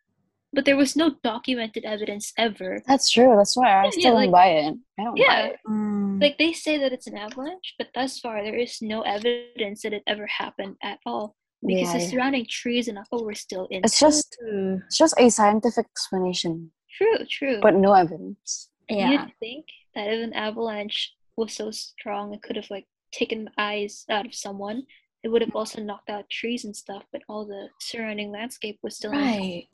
but 0.53 0.65
there 0.65 0.77
was 0.77 0.95
no 0.95 1.07
documented 1.23 1.83
evidence 1.85 2.33
ever. 2.37 2.81
That's 2.87 3.11
true. 3.11 3.35
That's 3.37 3.55
why 3.55 3.69
I 3.69 3.83
Yeah, 3.85 3.89
still 3.91 4.03
yeah, 4.03 4.09
don't 4.11 4.19
like- 4.23 4.31
buy 4.31 4.47
it. 4.47 4.73
I 4.99 5.03
don't 5.03 5.15
buy 5.17 5.23
Yeah, 5.27 5.45
it. 5.47 5.55
Mm. 5.69 6.21
like 6.21 6.37
they 6.37 6.53
say 6.53 6.77
that 6.79 6.93
it's 6.93 7.07
an 7.07 7.17
avalanche, 7.17 7.75
but 7.77 7.89
thus 7.93 8.19
far 8.19 8.43
there 8.43 8.57
is 8.65 8.81
no 8.81 9.01
evidence 9.01 9.81
that 9.83 9.93
it 9.93 10.03
ever 10.07 10.25
happened 10.27 10.75
at 10.81 10.99
all 11.05 11.35
because 11.65 11.87
Yeah, 11.89 11.93
the 11.97 12.03
yeah. 12.03 12.09
surrounding 12.09 12.45
trees 12.49 12.87
and 12.87 12.97
upper 12.97 13.19
were 13.23 13.35
still 13.35 13.67
in. 13.69 13.81
It's 13.85 13.99
just 13.99 14.35
True. 14.39 14.81
it's 14.87 14.97
just 14.97 15.13
a 15.19 15.29
scientific 15.29 15.85
explanation, 15.95 16.71
true, 16.97 17.19
true. 17.29 17.59
but 17.61 17.75
no 17.75 17.91
evidence. 17.93 18.69
Yeah. 18.89 19.09
You'd 19.11 19.33
think 19.39 19.65
that 19.95 20.07
if 20.13 20.19
an 20.23 20.33
avalanche 20.33 21.13
was 21.37 21.53
so 21.53 21.69
strong, 21.71 22.33
it 22.33 22.41
could 22.41 22.55
have 22.55 22.69
like 22.71 22.87
taken 23.11 23.45
the 23.45 23.51
eyes 23.57 24.05
out 24.09 24.25
of 24.25 24.35
someone. 24.35 24.83
It 25.23 25.29
would 25.29 25.41
have 25.41 25.49
mm-hmm. 25.49 25.57
also 25.57 25.81
knocked 25.81 26.09
out 26.09 26.29
trees 26.29 26.65
and 26.65 26.75
stuff, 26.75 27.03
but 27.11 27.21
all 27.29 27.45
the 27.45 27.69
surrounding 27.79 28.31
landscape 28.31 28.79
was 28.81 28.95
still 28.95 29.11
intact. 29.11 29.39
Right. 29.39 29.67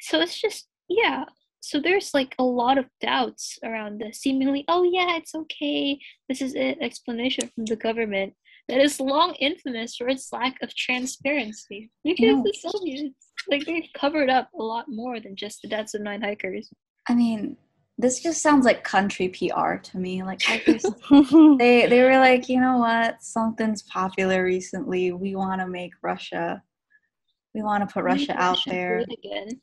So 0.00 0.20
it's 0.20 0.40
just 0.40 0.68
yeah. 0.88 1.24
So 1.60 1.80
there's 1.80 2.12
like 2.12 2.34
a 2.38 2.44
lot 2.44 2.76
of 2.76 2.86
doubts 3.00 3.58
around 3.64 4.00
the 4.00 4.12
seemingly 4.12 4.66
oh 4.68 4.82
yeah 4.82 5.16
it's 5.16 5.34
okay 5.34 5.98
this 6.28 6.42
is 6.42 6.54
it 6.54 6.76
explanation 6.82 7.50
from 7.54 7.64
the 7.64 7.76
government 7.76 8.34
that 8.68 8.80
is 8.80 9.00
long 9.00 9.34
infamous 9.36 9.96
for 9.96 10.08
its 10.08 10.30
lack 10.30 10.56
of 10.62 10.74
transparency 10.74 11.90
because 12.04 12.36
know- 12.36 12.42
the 12.42 12.70
Soviets 12.70 13.14
like 13.48 13.64
they've 13.66 13.88
covered 13.94 14.30
up 14.30 14.48
a 14.58 14.62
lot 14.62 14.86
more 14.88 15.20
than 15.20 15.36
just 15.36 15.62
the 15.62 15.68
deaths 15.68 15.94
of 15.94 16.00
nine 16.00 16.22
hikers. 16.22 16.70
I 17.08 17.14
mean, 17.14 17.56
this 17.96 18.20
just 18.20 18.42
sounds 18.42 18.64
like 18.64 18.82
country 18.82 19.28
PR 19.28 19.74
to 19.76 19.98
me. 19.98 20.22
Like 20.22 20.40
just 20.40 20.86
they 21.58 21.86
they 21.86 22.02
were 22.02 22.18
like, 22.18 22.48
you 22.48 22.60
know 22.60 22.78
what? 22.78 23.22
Something's 23.22 23.82
popular 23.82 24.44
recently. 24.44 25.12
We 25.12 25.36
want 25.36 25.60
to 25.60 25.68
make 25.68 25.92
Russia. 26.02 26.62
We 27.54 27.62
want 27.62 27.88
to 27.88 27.92
put 27.92 28.02
Russia 28.04 28.32
out 28.32 28.56
Russia 28.56 28.70
there. 28.70 28.98
again. 29.12 29.60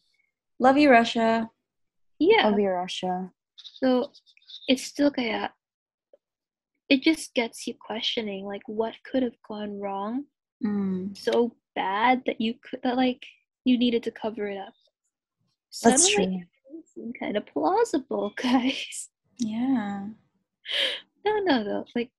Love 0.60 0.78
you, 0.78 0.89
Russia. 0.89 1.50
Yeah. 2.20 2.48
Love 2.48 2.60
you, 2.60 2.70
Russia. 2.70 3.32
So 3.58 4.12
it's 4.67 4.84
still 4.84 5.12
kaya 5.12 5.52
it 6.89 7.02
just 7.02 7.34
gets 7.34 7.65
you 7.67 7.74
questioning 7.80 8.46
like 8.46 8.62
what 8.67 8.94
could 9.10 9.24
have 9.24 9.38
gone 9.48 9.80
wrong 9.80 10.26
Mm. 10.63 11.17
so 11.17 11.56
bad 11.76 12.22
that 12.28 12.39
you 12.39 12.54
could 12.63 12.82
that 12.84 12.96
like 12.96 13.24
you 13.65 13.80
needed 13.80 14.04
to 14.04 14.12
cover 14.12 14.48
it 14.48 14.60
up. 14.60 14.74
That's 15.84 16.04
Suddenly 16.13 16.13
true. 16.13 16.41
it 16.44 16.48
seemed 16.93 17.15
kind 17.19 17.38
of 17.38 17.45
plausible, 17.45 18.34
guys. 18.41 19.10
Yeah. 19.38 20.08
No, 21.25 21.38
no, 21.39 21.63
though. 21.63 21.86
Like 21.95 22.10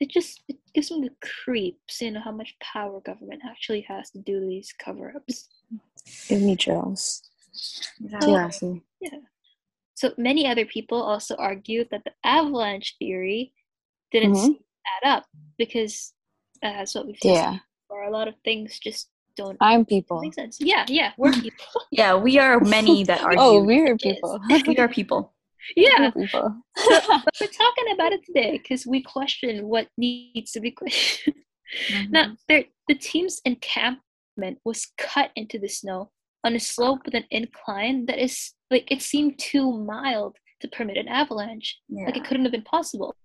it 0.00 0.10
just 0.10 0.42
it 0.48 0.56
gives 0.74 0.90
me 0.90 1.08
the 1.08 1.14
creeps, 1.44 2.00
you 2.02 2.10
know, 2.10 2.20
how 2.20 2.32
much 2.32 2.56
power 2.60 3.00
government 3.00 3.42
actually 3.48 3.82
has 3.82 4.10
to 4.10 4.18
do 4.18 4.40
these 4.40 4.72
cover-ups. 4.78 5.48
Give 6.28 6.40
me 6.42 6.56
chills. 6.56 7.22
Exactly. 8.02 8.32
Yeah, 8.32 8.50
see. 8.50 8.82
So 9.96 10.12
many 10.18 10.46
other 10.48 10.66
people 10.66 11.00
also 11.00 11.36
argued 11.36 11.88
that 11.90 12.02
the 12.04 12.12
avalanche 12.24 12.96
theory 12.98 13.52
didn't 14.10 14.32
Mhm. 14.34 14.58
add 15.02 15.08
up 15.08 15.26
because 15.56 16.12
uh, 16.62 16.72
that's 16.72 16.94
what 16.94 17.06
we've 17.06 17.14
just 17.14 17.26
Yeah. 17.26 17.50
seen 17.52 17.60
before. 17.82 18.02
A 18.04 18.10
lot 18.10 18.26
of 18.26 18.34
things 18.44 18.78
just 18.80 19.08
don't 19.36 19.56
I'm 19.60 19.84
people. 19.84 20.20
make 20.20 20.34
sense. 20.34 20.58
Yeah, 20.60 20.84
yeah, 20.88 21.12
we're 21.16 21.32
people. 21.46 21.66
Yeah, 21.90 22.14
we 22.16 22.38
are 22.38 22.60
many 22.60 23.04
that 23.10 23.20
argue. 23.22 23.38
Oh, 23.40 23.62
we're 23.62 23.96
people. 23.96 24.40
we 24.66 24.76
are 24.78 24.88
people. 24.88 25.32
yeah, 25.76 26.10
We're 26.14 26.26
people. 26.26 26.54
but 26.88 27.24
we're 27.40 27.46
talking 27.48 27.92
about 27.94 28.12
it 28.12 28.24
today 28.24 28.52
because 28.58 28.86
we 28.86 29.02
question 29.02 29.66
what 29.66 29.88
needs 29.96 30.52
to 30.52 30.60
be 30.60 30.70
questioned. 30.70 31.36
Now, 32.10 32.24
Mhm. 32.26 32.36
there, 32.48 32.64
the 32.88 32.94
team's 32.94 33.40
encampment 33.44 34.58
was 34.64 34.92
cut 34.98 35.30
into 35.36 35.58
the 35.58 35.68
snow 35.68 36.10
on 36.44 36.54
a 36.54 36.60
slope 36.60 37.00
with 37.06 37.14
an 37.14 37.24
incline 37.30 38.06
that 38.06 38.18
is 38.22 38.52
like 38.70 38.90
it 38.90 39.00
seemed 39.00 39.38
too 39.38 39.72
mild 39.72 40.36
to 40.60 40.68
permit 40.68 40.96
an 40.98 41.08
avalanche. 41.08 41.78
yeah. 41.88 42.04
Like 42.06 42.16
it 42.18 42.24
couldn't 42.24 42.44
have 42.44 42.52
been 42.52 42.62
possible. 42.62 43.16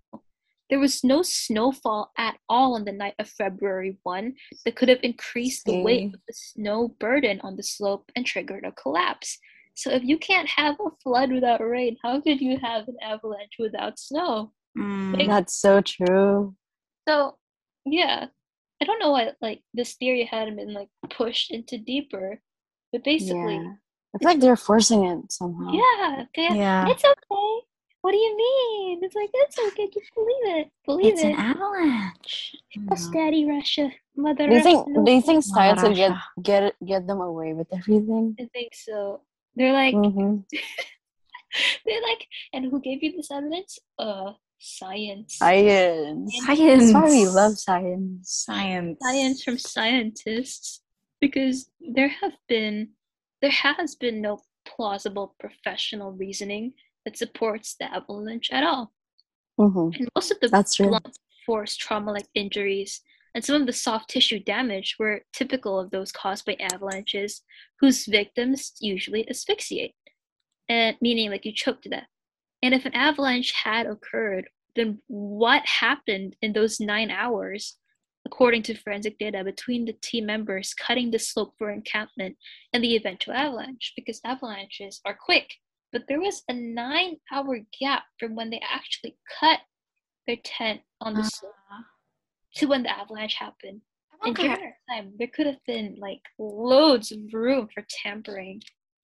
There 0.69 0.79
was 0.79 1.03
no 1.03 1.21
snowfall 1.23 2.11
at 2.17 2.37
all 2.47 2.75
on 2.75 2.85
the 2.85 2.91
night 2.91 3.15
of 3.17 3.27
February 3.27 3.97
1 4.03 4.33
that 4.65 4.75
could 4.75 4.89
have 4.89 4.99
increased 5.01 5.65
the 5.65 5.81
weight 5.81 6.13
of 6.13 6.19
the 6.27 6.33
snow 6.33 6.89
burden 6.99 7.41
on 7.41 7.55
the 7.55 7.63
slope 7.63 8.11
and 8.15 8.25
triggered 8.25 8.65
a 8.65 8.71
collapse. 8.71 9.39
So 9.73 9.89
if 9.89 10.03
you 10.03 10.17
can't 10.17 10.47
have 10.49 10.75
a 10.79 10.89
flood 11.01 11.31
without 11.31 11.61
rain, 11.61 11.97
how 12.03 12.19
could 12.21 12.39
you 12.41 12.57
have 12.59 12.87
an 12.87 12.97
avalanche 13.01 13.55
without 13.57 13.97
snow? 13.97 14.51
Mm. 14.77 15.25
That's 15.27 15.55
so 15.59 15.81
true. 15.81 16.55
So 17.07 17.37
yeah, 17.85 18.27
I 18.81 18.85
don't 18.85 18.99
know 18.99 19.11
why 19.11 19.31
like 19.41 19.61
this 19.73 19.95
theory 19.95 20.25
hadn't 20.25 20.57
been 20.57 20.73
like 20.73 20.89
pushed 21.09 21.49
into 21.51 21.77
deeper, 21.79 22.41
but 22.91 23.03
basically, 23.03 23.55
Yeah. 23.55 23.73
I 24.13 24.17
feel 24.17 24.27
like 24.29 24.39
they're 24.39 24.55
forcing 24.55 25.05
it 25.05 25.31
somehow. 25.31 25.71
yeah, 25.71 26.25
Yeah. 26.35 26.85
it's 26.89 27.03
okay. 27.03 27.65
What 28.01 28.11
do 28.11 28.17
you 28.17 28.37
mean? 28.37 29.03
It's 29.03 29.15
like 29.15 29.29
it's 29.33 29.57
okay. 29.67 29.89
Just 29.93 30.13
believe 30.15 30.45
it. 30.57 30.71
Believe 30.85 31.13
It's 31.13 31.23
it. 31.23 31.27
an 31.27 31.35
avalanche. 31.35 32.55
Trust 32.87 33.11
Daddy 33.11 33.45
Russia, 33.45 33.91
Mother 34.15 34.47
Do 34.47 34.53
you 34.55 34.61
think 34.63 34.87
Russia. 34.87 35.03
do 35.05 35.11
you 35.11 35.21
think 35.21 35.43
science 35.43 35.81
will 35.83 35.95
get 35.95 36.13
get 36.41 36.75
get 36.85 37.07
them 37.07 37.19
away 37.19 37.53
with 37.53 37.67
everything? 37.73 38.35
I 38.39 38.45
think 38.53 38.73
so. 38.73 39.21
They're 39.55 39.73
like, 39.73 39.93
hmm 39.93 40.37
they're 41.85 42.01
like, 42.01 42.25
and 42.53 42.65
who 42.71 42.79
gave 42.79 43.03
you 43.03 43.11
this 43.17 43.31
evidence? 43.31 43.79
Uh, 43.97 44.31
science. 44.59 45.35
Science. 45.37 46.35
Science. 46.45 46.91
That's 46.91 46.93
why 46.93 47.09
we 47.09 47.25
love 47.27 47.57
science. 47.57 48.29
science. 48.45 48.99
science 49.01 49.43
from 49.43 49.57
scientists 49.57 50.81
because 51.19 51.69
there 51.81 52.07
have 52.21 52.33
been 52.47 52.89
there 53.41 53.51
has 53.51 53.95
been 53.95 54.21
no 54.21 54.39
plausible 54.65 55.35
professional 55.39 56.11
reasoning 56.11 56.73
that 57.05 57.17
supports 57.17 57.75
the 57.79 57.85
avalanche 57.93 58.49
at 58.51 58.63
all 58.63 58.91
hmm 59.57 59.89
and 59.93 60.07
most 60.15 60.31
of 60.31 60.39
the 60.41 60.47
That's 60.49 60.75
true. 60.75 60.87
blunt 60.87 61.17
force 61.45 61.75
trauma 61.75 62.11
like 62.11 62.27
injuries 62.35 63.01
and 63.35 63.45
some 63.45 63.55
of 63.61 63.67
the 63.67 63.73
soft 63.73 64.09
tissue 64.09 64.39
damage 64.39 64.95
were 64.99 65.21
typical 65.33 65.79
of 65.79 65.91
those 65.91 66.11
caused 66.11 66.45
by 66.45 66.57
avalanches 66.59 67.41
whose 67.79 68.05
victims 68.05 68.73
usually 68.79 69.29
asphyxiate 69.29 69.93
and 70.67 70.97
meaning 71.01 71.29
like 71.29 71.45
you 71.45 71.51
choke 71.51 71.81
to 71.81 71.89
death. 71.89 72.07
And 72.61 72.73
if 72.73 72.85
an 72.85 72.93
avalanche 72.93 73.53
had 73.63 73.85
occurred, 73.85 74.49
then 74.75 74.99
what 75.07 75.65
happened 75.65 76.35
in 76.41 76.53
those 76.53 76.79
nine 76.79 77.09
hours, 77.09 77.77
according 78.25 78.63
to 78.63 78.75
forensic 78.75 79.17
data, 79.17 79.43
between 79.43 79.85
the 79.85 79.93
team 80.01 80.25
members 80.25 80.73
cutting 80.73 81.11
the 81.11 81.19
slope 81.19 81.53
for 81.57 81.71
encampment 81.71 82.37
and 82.73 82.83
the 82.83 82.95
eventual 82.95 83.33
avalanche? 83.33 83.93
Because 83.95 84.21
avalanches 84.23 85.01
are 85.05 85.17
quick, 85.19 85.55
but 85.91 86.03
there 86.07 86.19
was 86.21 86.43
a 86.49 86.53
nine 86.53 87.17
hour 87.31 87.59
gap 87.79 88.03
from 88.19 88.35
when 88.35 88.49
they 88.49 88.61
actually 88.61 89.17
cut 89.39 89.59
their 90.27 90.37
tent 90.43 90.81
on 91.01 91.15
the 91.15 91.23
slope 91.23 91.53
Uh, 91.71 91.83
to 92.55 92.65
when 92.67 92.83
the 92.83 92.89
avalanche 92.89 93.35
happened. 93.35 93.81
And 94.21 94.35
okay. 94.35 94.47
during 94.51 94.61
that 94.61 94.77
time, 94.93 95.13
there 95.17 95.27
could 95.31 95.47
have 95.47 95.63
been 95.65 95.95
like 95.97 96.21
loads 96.37 97.11
of 97.11 97.19
room 97.31 97.69
for 97.73 97.85
tampering. 97.89 98.61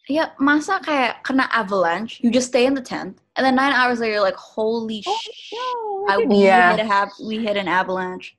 Yeah, 0.10 0.36
masa 0.38 0.78
kayak 0.84 1.24
kena 1.26 1.50
avalanche, 1.50 2.22
you 2.22 2.30
just 2.30 2.54
stay 2.54 2.66
in 2.70 2.76
the 2.78 2.82
tent, 2.84 3.18
and 3.38 3.42
then 3.42 3.56
nine 3.58 3.74
hours 3.74 3.98
later, 3.98 4.22
you're 4.22 4.22
like, 4.22 4.38
holy 4.38 5.02
Oh, 5.08 5.18
sh! 5.18 5.50
no, 5.54 6.06
I, 6.10 6.14
we 6.22 6.46
Yeah. 6.46 6.78
hit 6.78 6.86
a 6.86 6.86
hap- 6.86 7.18
we 7.26 7.42
hit 7.42 7.58
an 7.58 7.66
avalanche. 7.66 8.38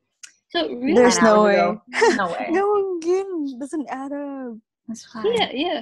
So 0.55 0.69
really, 0.71 0.95
There's 0.95 1.19
Nine 1.19 1.27
no 1.35 1.43
way. 1.43 1.59
No 2.23 2.27
way. 2.31 2.47
No, 2.55 2.65
again, 3.03 3.59
doesn't 3.59 3.89
add 3.91 4.13
up. 4.15 4.55
That's 4.87 5.03
fine. 5.11 5.27
yeah, 5.27 5.51
yeah. 5.51 5.81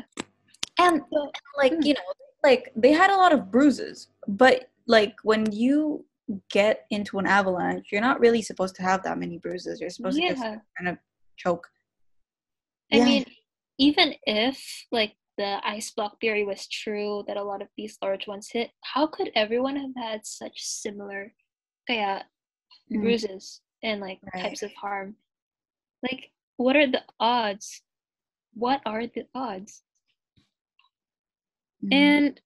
And 0.80 1.04
So, 1.12 1.28
like 1.60 1.76
Hmm. 1.76 1.84
you 1.84 1.94
know, 2.00 2.08
like 2.44 2.70
they 2.76 2.92
had 2.92 3.10
a 3.10 3.16
lot 3.16 3.32
of 3.32 3.50
bruises, 3.50 4.08
but 4.28 4.70
like 4.86 5.14
when 5.22 5.50
you 5.50 6.04
get 6.50 6.86
into 6.90 7.18
an 7.18 7.26
avalanche, 7.26 7.88
you're 7.90 8.00
not 8.00 8.20
really 8.20 8.42
supposed 8.42 8.76
to 8.76 8.82
have 8.82 9.02
that 9.02 9.18
many 9.18 9.38
bruises. 9.38 9.80
You're 9.80 9.90
supposed 9.90 10.18
to 10.18 10.22
yeah. 10.22 10.32
just 10.32 10.42
kind 10.42 10.88
of 10.88 10.98
choke. 11.36 11.66
I 12.92 12.98
Yeah. 12.98 13.04
mean, 13.04 13.24
even 13.78 14.14
if 14.24 14.62
like 14.92 15.16
the 15.36 15.60
ice 15.66 15.90
block 15.90 16.20
theory 16.20 16.44
was 16.44 16.68
true 16.68 17.24
that 17.26 17.36
a 17.36 17.42
lot 17.42 17.62
of 17.62 17.68
these 17.76 17.98
large 18.02 18.26
ones 18.26 18.48
hit, 18.50 18.70
how 18.82 19.06
could 19.06 19.30
everyone 19.34 19.76
have 19.76 19.94
had 19.96 20.26
such 20.26 20.60
similar 20.60 21.34
kaya 21.88 22.24
Mm. 22.90 23.00
bruises 23.00 23.62
and 23.82 24.00
like 24.00 24.20
Right. 24.34 24.42
types 24.42 24.62
of 24.62 24.72
harm? 24.74 25.16
Like, 26.02 26.30
what 26.56 26.76
are 26.76 26.86
the 26.86 27.02
odds? 27.18 27.82
What 28.52 28.80
are 28.86 29.06
the 29.06 29.26
odds? 29.34 29.82
Mm. 31.84 31.92
And 31.92 32.40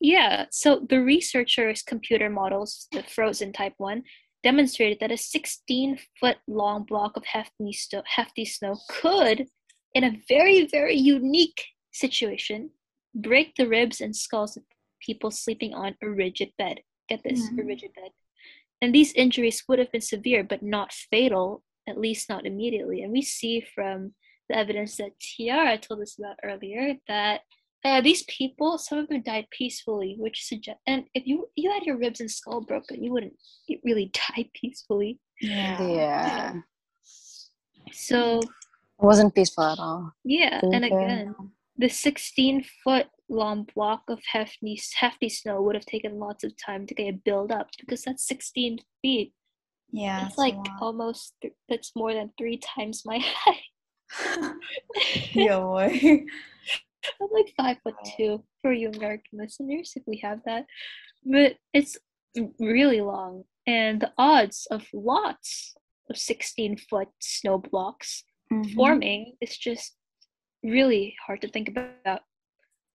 yeah, 0.00 0.46
so 0.50 0.86
the 0.88 1.02
researchers' 1.02 1.82
computer 1.82 2.30
models, 2.30 2.88
the 2.92 3.02
frozen 3.02 3.52
type 3.52 3.74
one, 3.76 4.02
demonstrated 4.42 4.98
that 5.00 5.12
a 5.12 5.16
16 5.16 5.98
foot 6.18 6.38
long 6.48 6.84
block 6.84 7.16
of 7.16 7.24
hefty, 7.26 7.72
sto- 7.72 8.02
hefty 8.06 8.44
snow 8.44 8.76
could, 8.88 9.46
in 9.94 10.04
a 10.04 10.18
very, 10.28 10.66
very 10.66 10.96
unique 10.96 11.62
situation, 11.92 12.70
break 13.14 13.54
the 13.56 13.66
ribs 13.68 14.00
and 14.00 14.16
skulls 14.16 14.56
of 14.56 14.62
people 15.04 15.30
sleeping 15.30 15.74
on 15.74 15.94
a 16.02 16.08
rigid 16.08 16.50
bed. 16.56 16.80
Get 17.08 17.22
this, 17.24 17.48
a 17.48 17.50
Mhm. 17.52 17.66
rigid 17.66 17.92
bed. 17.94 18.12
And 18.80 18.94
these 18.94 19.12
injuries 19.12 19.62
would 19.68 19.78
have 19.78 19.92
been 19.92 20.00
severe, 20.00 20.42
but 20.44 20.62
not 20.62 20.92
fatal, 20.92 21.62
at 21.86 21.98
least 22.00 22.28
not 22.30 22.46
immediately. 22.46 23.02
And 23.02 23.12
we 23.12 23.20
see 23.20 23.60
from 23.60 24.14
the 24.48 24.56
evidence 24.56 24.96
that 24.96 25.18
Tiara 25.20 25.76
told 25.76 26.00
us 26.00 26.18
about 26.18 26.38
earlier 26.42 26.96
that 27.08 27.42
uh, 27.84 28.00
these 28.00 28.22
people, 28.24 28.76
some 28.78 28.98
of 28.98 29.08
them 29.08 29.22
died 29.22 29.46
peacefully, 29.50 30.16
which 30.18 30.44
suggest. 30.44 30.78
And 30.86 31.04
if 31.14 31.26
you 31.26 31.48
you 31.56 31.70
had 31.72 31.84
your 31.84 31.96
ribs 31.98 32.20
and 32.20 32.30
skull 32.30 32.60
broken, 32.60 33.02
you 33.02 33.10
wouldn't 33.12 33.34
really 33.84 34.10
die 34.12 34.50
peacefully. 34.54 35.18
yeah. 35.40 35.80
Yeah. 35.82 36.52
So 37.92 38.38
It 38.40 39.04
wasn't 39.04 39.34
peaceful 39.34 39.64
at 39.64 39.78
all. 39.78 40.12
yeah, 40.24 40.60
and 40.62 40.84
Okay. 40.84 40.94
again, 40.94 41.34
the 41.76 41.88
16 41.88 42.64
foot 42.84 43.08
long 43.28 43.66
block 43.74 44.02
of 44.08 44.20
hefty 44.32 44.78
hefty 44.96 45.28
snow 45.28 45.62
would 45.62 45.74
have 45.74 45.86
taken 45.86 46.18
lots 46.18 46.44
of 46.44 46.52
time 46.56 46.86
to 46.86 46.94
get 46.94 47.24
build 47.24 47.50
up 47.50 47.68
because 47.78 48.02
that's 48.02 48.26
16 48.26 48.78
feet. 49.00 49.32
Yeah. 49.92 50.26
it's 50.26 50.36
like 50.38 50.54
a 50.54 50.58
lot. 50.58 50.82
almost 50.82 51.34
th- 51.42 51.54
that's 51.68 51.96
more 51.96 52.12
than 52.14 52.30
three 52.38 52.58
times 52.58 53.02
my 53.06 53.18
height. 53.42 53.64
yeah, 55.32 55.58
boy. 55.60 56.24
I'm 57.20 57.28
like 57.32 57.52
five 57.56 57.78
foot 57.82 57.94
two 58.16 58.44
for 58.62 58.72
you 58.72 58.90
American 58.90 59.38
listeners, 59.38 59.92
if 59.96 60.02
we 60.06 60.18
have 60.18 60.40
that. 60.46 60.66
But 61.24 61.56
it's 61.72 61.98
really 62.58 63.00
long, 63.00 63.44
and 63.66 64.00
the 64.00 64.12
odds 64.18 64.66
of 64.70 64.86
lots 64.92 65.74
of 66.08 66.16
16 66.16 66.76
foot 66.76 67.08
snow 67.20 67.58
blocks 67.58 68.24
Mhm. 68.52 68.74
forming 68.74 69.36
is 69.40 69.56
just 69.56 69.96
really 70.62 71.14
hard 71.26 71.40
to 71.42 71.48
think 71.48 71.68
about. 71.68 72.22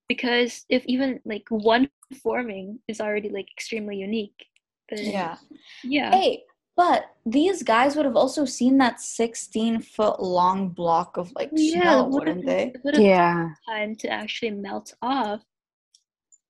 Because 0.07 0.65
if 0.69 0.85
even 0.85 1.19
like 1.25 1.45
one 1.49 1.89
forming 2.21 2.79
is 2.87 2.99
already 3.01 3.29
like 3.29 3.49
extremely 3.51 3.97
unique, 3.97 4.45
then 4.89 5.05
Yeah. 5.05 5.37
yeah, 5.83 6.11
Hey, 6.11 6.43
but 6.75 7.05
these 7.25 7.63
guys 7.63 7.95
would 7.95 8.05
have 8.05 8.15
also 8.15 8.45
seen 8.45 8.77
that 8.77 8.99
16 8.99 9.81
foot 9.81 10.21
long 10.21 10.69
block 10.69 11.17
of 11.17 11.31
like 11.35 11.49
yeah, 11.53 11.81
snow, 11.81 12.03
would 12.05 12.13
wouldn't 12.13 12.45
they? 12.45 12.71
it 12.75 12.81
would 12.83 12.95
have 12.95 13.03
Yeah. 13.03 13.49
time 13.67 13.95
to 13.97 14.09
actually 14.09 14.51
melt 14.51 14.93
off. 15.01 15.41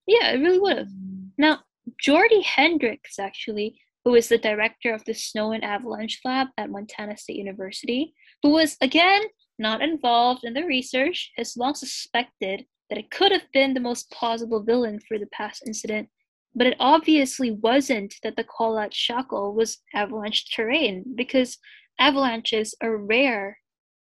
Yeah, 0.08 0.32
it 0.32 0.40
really 0.40 0.60
would 0.60 0.78
have. 0.78 0.90
Now, 1.38 1.60
Jordy 2.00 2.44
Hendrikx, 2.44 3.20
actually, 3.20 3.80
who 4.04 4.16
is 4.16 4.30
the 4.30 4.38
director 4.38 4.94
of 4.94 5.04
the 5.06 5.14
Snow 5.14 5.52
and 5.52 5.64
Avalanche 5.64 6.20
Lab 6.24 6.48
at 6.58 6.70
Montana 6.70 7.18
State 7.18 7.38
University, 7.38 8.14
who 8.44 8.50
was, 8.50 8.78
again, 8.82 9.24
not 9.58 9.82
involved 9.82 10.44
in 10.44 10.54
the 10.54 10.64
research, 10.64 11.32
has 11.38 11.58
long 11.58 11.74
suspected 11.74 12.66
that 12.90 13.00
it 13.00 13.10
could 13.10 13.32
have 13.32 13.52
been 13.52 13.74
the 13.74 13.80
most 13.80 14.12
plausible 14.12 14.62
villain 14.62 15.00
for 15.08 15.18
the 15.18 15.26
past 15.28 15.64
incident, 15.66 16.08
but 16.56 16.68
it 16.68 16.78
obviously 16.80 17.52
wasn't 17.52 18.16
that 18.24 18.36
the 18.36 18.46
Kholat 18.46 18.92
Syakhl 18.92 19.54
was 19.54 19.78
avalanche 19.94 20.54
terrain 20.56 21.04
because 21.16 21.58
avalanches 22.00 22.74
are 22.82 22.98
rare 22.98 23.58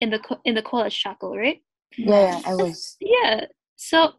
in 0.00 0.10
the 0.10 0.20
in 0.44 0.54
the 0.54 0.62
Kholat 0.62 0.92
Syakhl, 0.92 1.36
right? 1.36 1.60
Yeah, 1.96 2.40
I 2.44 2.54
was. 2.54 2.96
Yeah. 3.00 3.46
So 3.76 4.14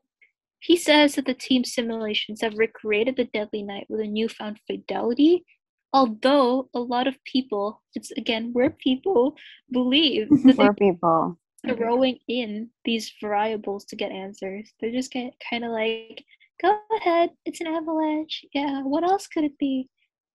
he 0.60 0.76
says 0.76 1.16
that 1.16 1.26
the 1.26 1.34
team 1.34 1.64
simulations 1.64 2.42
have 2.42 2.58
recreated 2.58 3.16
the 3.16 3.26
deadly 3.26 3.64
night 3.64 3.88
with 3.90 4.02
a 4.02 4.08
newfound 4.08 4.60
fidelity, 4.68 5.46
although 5.94 6.70
a 6.74 6.80
lot 6.80 7.08
of 7.08 7.16
people, 7.24 7.82
it's 7.96 8.12
again, 8.12 8.52
we're 8.54 8.72
people, 8.72 9.36
believe 9.72 10.30
that 10.44 10.58
they're 10.58 10.74
people. 10.74 11.38
throwing 11.66 12.18
in 12.28 12.70
these 12.86 13.12
variables 13.22 13.86
to 13.86 13.96
get 13.96 14.12
answers. 14.12 14.72
They're 14.80 14.92
just 14.92 15.14
kind 15.14 15.64
of 15.64 15.72
like, 15.72 16.24
go 16.62 16.80
ahead, 16.98 17.32
it's 17.46 17.62
an 17.62 17.68
avalanche. 17.68 18.44
Yeah, 18.54 18.82
what 18.84 19.04
else 19.04 19.28
could 19.28 19.44
it 19.44 19.58
be? 19.58 19.90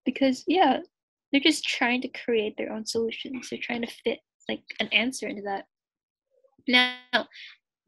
Because, 0.05 0.45
yeah, 0.47 0.81
they're 1.33 1.41
just 1.41 1.65
trying 1.65 2.01
to 2.03 2.09
create 2.09 2.57
their 2.57 2.73
own 2.73 2.87
solutions. 2.87 3.49
They're 3.51 3.59
trying 3.63 3.83
to 3.83 3.93
fit 4.05 4.21
like 4.49 4.63
an 4.81 4.89
answer 4.89 5.29
into 5.29 5.43
that. 5.43 5.65
Now, 6.69 7.27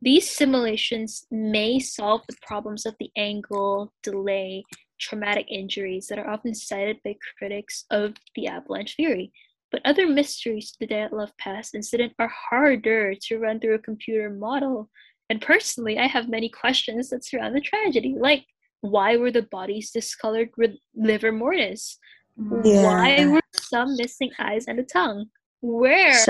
these 0.03 0.29
simulations 0.29 1.27
may 1.31 1.79
solve 1.79 2.23
the 2.29 2.37
problems 2.47 2.87
of 2.87 2.95
the 3.01 3.11
angle, 3.17 3.93
delay, 4.03 4.65
traumatic 5.01 5.47
injuries 5.51 6.07
that 6.09 6.19
are 6.19 6.29
often 6.29 6.55
cited 6.55 6.99
by 7.05 7.17
critics 7.39 7.85
of 7.91 8.15
the 8.35 8.47
avalanche 8.47 8.97
theory. 8.97 9.33
But 9.73 9.83
other 9.85 10.07
mysteries 10.07 10.73
to 10.73 10.79
the 10.81 10.87
Dyatlov 10.87 11.31
Pass 11.39 11.75
incident 11.75 12.13
are 12.19 12.33
harder 12.51 13.15
to 13.15 13.39
run 13.39 13.61
through 13.61 13.75
a 13.75 13.81
computer 13.81 14.31
model. 14.31 14.91
And 15.29 15.41
personally, 15.41 15.99
I 15.99 16.07
have 16.07 16.29
many 16.29 16.49
questions 16.49 17.11
that 17.11 17.25
surround 17.25 17.55
the 17.57 17.61
tragedy, 17.61 18.15
like 18.19 18.45
why 18.81 19.17
were 19.17 19.31
the 19.33 19.43
bodies 19.43 19.91
discolored 19.91 20.51
with 20.57 20.73
livor 20.95 21.33
mortis? 21.33 21.99
Mm. 22.39 22.85
Why 22.85 23.27
were 23.27 23.41
some 23.59 23.97
missing 23.97 24.31
eyes 24.39 24.67
and 24.69 24.79
a 24.79 24.85
tongue? 24.85 25.27
Where 25.61 26.13
Sus. 26.13 26.29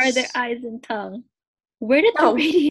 are 0.00 0.12
their 0.12 0.28
eyes 0.34 0.62
and 0.64 0.82
tongue? 0.82 1.24
Where 1.80 2.00
did 2.00 2.14
the 2.16 2.22
Oh. 2.24 2.34
radiation 2.34 2.70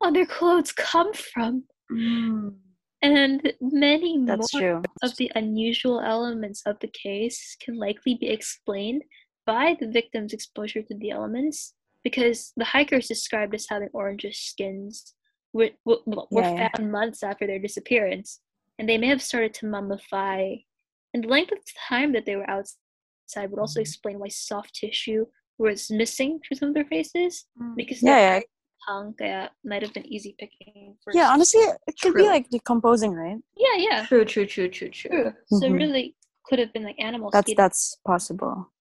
on 0.00 0.12
their 0.14 0.26
clothes 0.26 0.72
come 0.72 1.12
from? 1.12 1.64
Mm. 1.92 2.56
And 3.02 3.52
many 3.60 4.18
That's 4.24 4.52
more 4.54 4.60
true. 4.60 4.82
of 5.02 5.16
the 5.16 5.30
unusual 5.34 6.00
elements 6.00 6.62
of 6.66 6.78
the 6.80 6.88
case 6.88 7.56
can 7.60 7.76
likely 7.76 8.14
be 8.14 8.28
explained 8.28 9.04
by 9.46 9.76
the 9.80 9.88
victim's 9.88 10.32
exposure 10.32 10.82
to 10.82 10.94
the 10.94 11.10
elements 11.10 11.74
because 12.04 12.52
the 12.56 12.64
hikers 12.64 13.08
described 13.08 13.54
as 13.54 13.66
having 13.68 13.88
orangish 13.94 14.36
skins 14.50 15.14
were, 15.52 15.70
were, 15.84 15.98
were 16.06 16.42
Yeah, 16.42 16.54
yeah. 16.54 16.68
found 16.76 16.92
months 16.92 17.22
after 17.22 17.46
their 17.46 17.58
disappearance 17.58 18.40
and 18.78 18.88
they 18.88 18.98
may 18.98 19.08
have 19.08 19.22
started 19.22 19.54
to 19.54 19.66
mummify 19.66 20.64
and 21.12 21.24
the 21.24 21.28
length 21.28 21.52
of 21.52 21.58
time 21.88 22.12
that 22.12 22.24
they 22.26 22.36
were 22.36 22.48
outside 22.48 23.50
would 23.50 23.58
also 23.58 23.80
mm-hmm. 23.80 23.82
explain 23.82 24.18
why 24.18 24.28
soft 24.28 24.74
tissue 24.74 25.26
was 25.58 25.90
missing 25.90 26.40
from 26.46 26.56
some 26.56 26.68
of 26.70 26.74
their 26.74 26.84
faces 26.86 27.46
mm. 27.60 27.74
because 27.76 28.02
Yeah, 28.02 28.16
their 28.16 28.34
yeah. 28.36 28.40
tongue 28.88 29.14
uh, 29.20 29.24
kaya 29.24 29.50
might 29.64 29.82
have 29.82 29.92
been 29.92 30.06
easy 30.06 30.34
picking 30.38 30.96
for 31.02 31.12
Yeah, 31.14 31.28
honestly, 31.30 31.60
it 31.86 32.00
could 32.00 32.14
be 32.14 32.22
like 32.22 32.48
decomposing, 32.48 33.12
right? 33.12 33.38
yeah 33.56 33.76
yeah 33.76 34.06
True, 34.06 34.24
true, 34.24 34.46
true, 34.46 34.68
true, 34.68 34.88
true. 34.88 35.10
True. 35.10 35.32
So 35.46 35.66
Mhm. 35.68 35.78
really 35.78 36.16
could 36.46 36.58
have 36.58 36.72
been 36.72 36.84
like 36.84 36.98
animals. 36.98 37.32
That's 37.32 37.46
feeding- 37.46 37.62
that's 37.62 37.98
possible. 38.06 38.72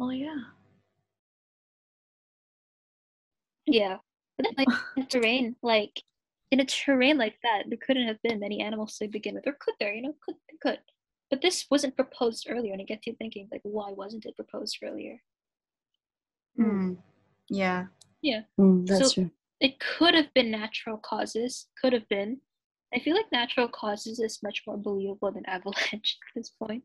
Well, 0.00 0.14
yeah. 0.14 0.34
yeah. 3.66 3.96
But 4.38 4.46
then, 4.46 4.54
like 4.56 4.78
in 4.96 5.06
terrain, 5.06 5.56
like 5.62 6.02
in 6.50 6.60
a 6.60 6.64
terrain 6.64 7.18
like 7.18 7.36
that, 7.42 7.64
there 7.68 7.76
couldn't 7.86 8.06
have 8.06 8.16
been 8.22 8.40
many 8.40 8.62
animals 8.62 8.96
to 8.96 9.08
begin 9.08 9.34
with, 9.34 9.46
or 9.46 9.52
could 9.60 9.74
there? 9.78 9.92
You 9.92 10.00
know, 10.00 10.14
could 10.24 10.36
could. 10.62 10.78
But 11.28 11.42
this 11.42 11.66
wasn't 11.70 11.96
proposed 11.96 12.46
earlier, 12.48 12.72
and 12.72 12.80
it 12.80 12.88
gets 12.88 13.06
you 13.06 13.14
thinking, 13.18 13.46
like, 13.52 13.60
why 13.62 13.90
wasn't 13.92 14.24
it 14.24 14.34
proposed 14.36 14.78
earlier? 14.82 15.20
Mm. 16.58 16.96
Yeah. 17.50 17.84
Mm, 18.58 18.86
that's 18.86 19.10
So- 19.10 19.22
true. 19.22 19.30
It 19.60 19.78
could 19.78 20.14
have 20.14 20.32
been 20.32 20.50
natural 20.50 20.96
causes. 20.96 21.68
Could 21.78 21.92
have 21.92 22.08
been. 22.08 22.40
I 22.94 23.00
feel 23.00 23.14
like 23.14 23.30
natural 23.30 23.68
causes 23.68 24.18
is 24.18 24.42
much 24.42 24.62
more 24.66 24.78
believable 24.78 25.30
than 25.30 25.44
avalanche 25.46 25.92
at 25.92 26.34
this 26.34 26.48
point. 26.48 26.84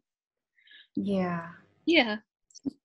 Yeah. 0.97 1.47
Yeah. 1.85 2.17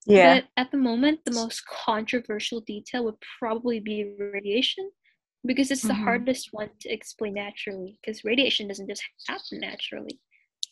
Yeah. 0.06 0.40
But 0.40 0.48
at 0.56 0.70
the 0.70 0.76
moment, 0.76 1.20
the 1.24 1.32
most 1.32 1.64
controversial 1.66 2.60
detail 2.60 3.04
would 3.04 3.20
probably 3.38 3.80
be 3.80 4.04
radiation 4.18 4.90
because 5.46 5.70
it's 5.70 5.82
the 5.82 5.94
Mhm. 5.94 6.04
hardest 6.04 6.52
one 6.52 6.70
to 6.80 6.88
explain 6.90 7.34
naturally 7.34 7.98
because 8.00 8.24
radiation 8.24 8.68
doesn't 8.68 8.88
just 8.88 9.02
happen 9.28 9.60
naturally. 9.60 10.20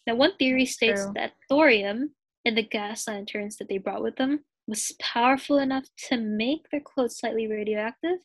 Now, 0.07 0.15
one 0.17 0.37
theory 0.37 0.67
states 0.67 1.05
True. 1.05 1.13
that 1.15 1.35
thorium 1.49 2.15
in 2.45 2.55
the 2.55 2.63
gas 2.63 3.07
lanterns 3.07 3.57
that 3.59 3.69
they 3.69 3.79
brought 3.79 4.03
with 4.03 4.17
them 4.17 4.45
was 4.67 4.93
powerful 4.99 5.59
enough 5.59 5.87
to 6.09 6.17
make 6.19 6.69
their 6.71 6.81
clothes 6.81 7.19
slightly 7.19 7.47
radioactive. 7.47 8.19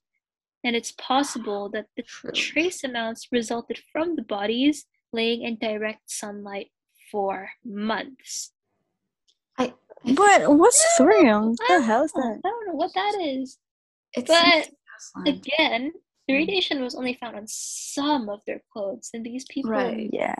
And 0.63 0.75
it's 0.75 0.93
possible 0.93 1.69
that 1.73 1.87
the 1.95 2.03
True. 2.03 2.31
trace 2.31 2.83
amounts 2.83 3.31
resulted 3.31 3.77
from 3.91 4.15
the 4.15 4.21
bodies 4.23 4.85
laying 5.11 5.41
in 5.43 5.57
direct 5.57 6.09
sunlight 6.09 6.71
for 7.11 7.51
months. 7.63 8.52
But 10.03 10.51
what's 10.57 10.83
thorium? 10.97 11.49
What 11.49 11.59
the 11.67 11.81
hell 11.81 12.03
is 12.03 12.11
that? 12.13 12.39
I 12.43 12.49
don't 12.49 12.67
know 12.67 12.75
what 12.75 12.93
that 12.93 13.15
is. 13.21 13.57
it's 14.13 14.27
But. 14.27 14.69
Again, 15.27 15.91
the 16.27 16.33
Mm. 16.33 16.37
radiation 16.37 16.81
was 16.81 16.95
only 16.95 17.13
found 17.15 17.35
on 17.35 17.45
some 17.47 18.29
of 18.29 18.39
their 18.45 18.61
clothes, 18.71 19.09
and 19.13 19.25
these 19.25 19.43
people, 19.49 19.71
Right. 19.71 20.09
Yeah. 20.13 20.35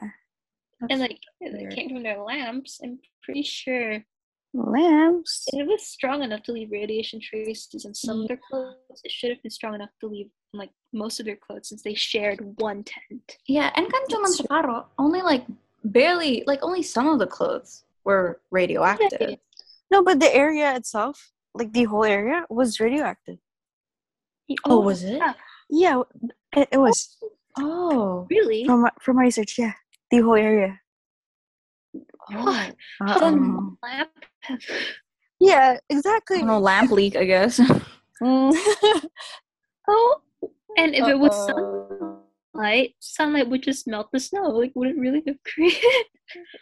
and 0.89 0.89
That's 0.89 1.02
like 1.02 1.19
it 1.41 1.54
weird. 1.54 1.73
came 1.76 1.89
from 1.89 2.04
their 2.04 2.21
lamps. 2.21 2.80
I'm 2.84 2.99
pretty 3.23 3.43
sure 3.43 4.06
Lamps. 4.54 5.45
it 5.54 5.65
was 5.67 5.86
strong 5.86 6.23
enough 6.23 6.43
to 6.43 6.52
leave 6.54 6.71
radiation 6.71 7.19
traces 7.19 7.86
on 7.86 7.93
some 7.93 8.21
of 8.21 8.28
their 8.28 8.38
clothes. 8.49 9.02
It 9.04 9.12
should 9.12 9.32
have 9.32 9.41
been 9.41 9.52
strong 9.52 9.76
enough 9.76 9.89
to 10.02 10.08
leave 10.08 10.30
like 10.54 10.71
most 10.93 11.19
of 11.19 11.26
their 11.26 11.36
clothes, 11.36 11.67
since 11.69 11.82
they 11.82 11.93
shared 11.95 12.39
one 12.60 12.84
tent. 12.84 13.38
Yeah, 13.47 13.71
and 13.76 13.91
kan 13.91 14.02
cuma 14.08 14.28
That's 14.28 14.38
true. 14.38 14.45
separuh. 14.47 14.86
Only 14.99 15.21
like 15.23 15.45
barely, 15.84 16.43
like 16.47 16.60
only 16.63 16.84
some 16.84 17.08
of 17.10 17.17
the 17.19 17.28
clothes 17.28 17.84
were 18.06 18.39
radioactive. 18.52 19.39
No, 19.93 20.01
but 20.01 20.19
the 20.19 20.34
area 20.36 20.75
itself, 20.75 21.32
like 21.53 21.71
the 21.71 21.84
whole 21.84 22.03
area, 22.03 22.47
was 22.49 22.79
radioactive. 22.79 23.38
Oh, 24.65 24.79
was 24.79 25.03
it? 25.03 25.17
yeah, 25.17 25.34
Yeah, 25.69 26.01
it, 26.58 26.67
it 26.71 26.77
was 26.79 27.15
Oh. 27.60 28.25
Really? 28.27 28.65
from 28.65 28.82
my, 28.82 28.89
from 28.99 29.17
my 29.17 29.21
research. 29.23 29.53
Yeah, 29.60 29.73
the 30.10 30.21
whole 30.21 30.36
area. 30.36 30.79
Oh. 32.32 32.71
Um, 33.01 33.77
Lamp. 33.84 34.10
yeah, 35.39 35.77
exactly. 35.89 36.41
no 36.41 36.58
lamp 36.58 36.89
leak, 36.89 37.15
I 37.15 37.25
guess. 37.25 37.60
Mm. 38.19 38.51
Oh, 39.88 40.21
and 40.77 40.95
if 40.95 41.06
it 41.08 41.19
was 41.19 41.36
sunlight, 41.45 42.95
sunlight 42.99 43.49
would 43.49 43.62
just 43.62 43.86
melt 43.86 44.10
the 44.12 44.19
snow. 44.19 44.47
Like, 44.49 44.71
would 44.75 44.89
it 44.89 44.97
really 44.97 45.21
have 45.27 45.38
created 45.43 46.08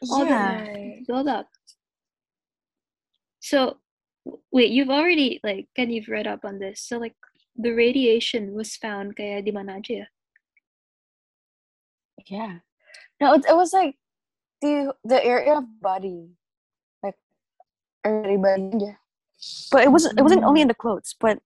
all 0.09 0.25
yeah. 0.25 0.65
that 0.65 1.07
build 1.07 1.27
up? 1.27 1.47
So, 3.41 3.77
wait, 4.51 4.69
you've 4.71 4.89
already 4.93 5.41
like, 5.43 5.67
and 5.77 5.91
you've 5.93 6.07
read 6.07 6.27
up 6.27 6.45
on 6.45 6.59
this. 6.59 6.79
So, 6.81 6.97
like, 6.97 7.15
the 7.57 7.71
radiation 7.73 8.53
was 8.53 8.77
found 8.77 9.17
kaya 9.17 9.41
di 9.41 9.51
mana 9.51 9.77
aja 9.81 9.93
ya? 9.93 10.05
Yeah. 12.29 12.53
No, 13.19 13.33
it, 13.33 13.45
it 13.49 13.55
was 13.55 13.73
like 13.73 13.95
the 14.61 14.93
the 15.03 15.17
area 15.25 15.57
of 15.57 15.65
body, 15.81 16.29
like 17.03 17.17
everybody. 18.05 18.69
Yeah. 18.77 19.01
But 19.71 19.83
it 19.83 19.91
wasn't. 19.91 20.19
It 20.19 20.23
wasn't 20.23 20.43
only 20.45 20.61
in 20.61 20.69
the 20.69 20.77
clothes, 20.77 21.15
but 21.19 21.41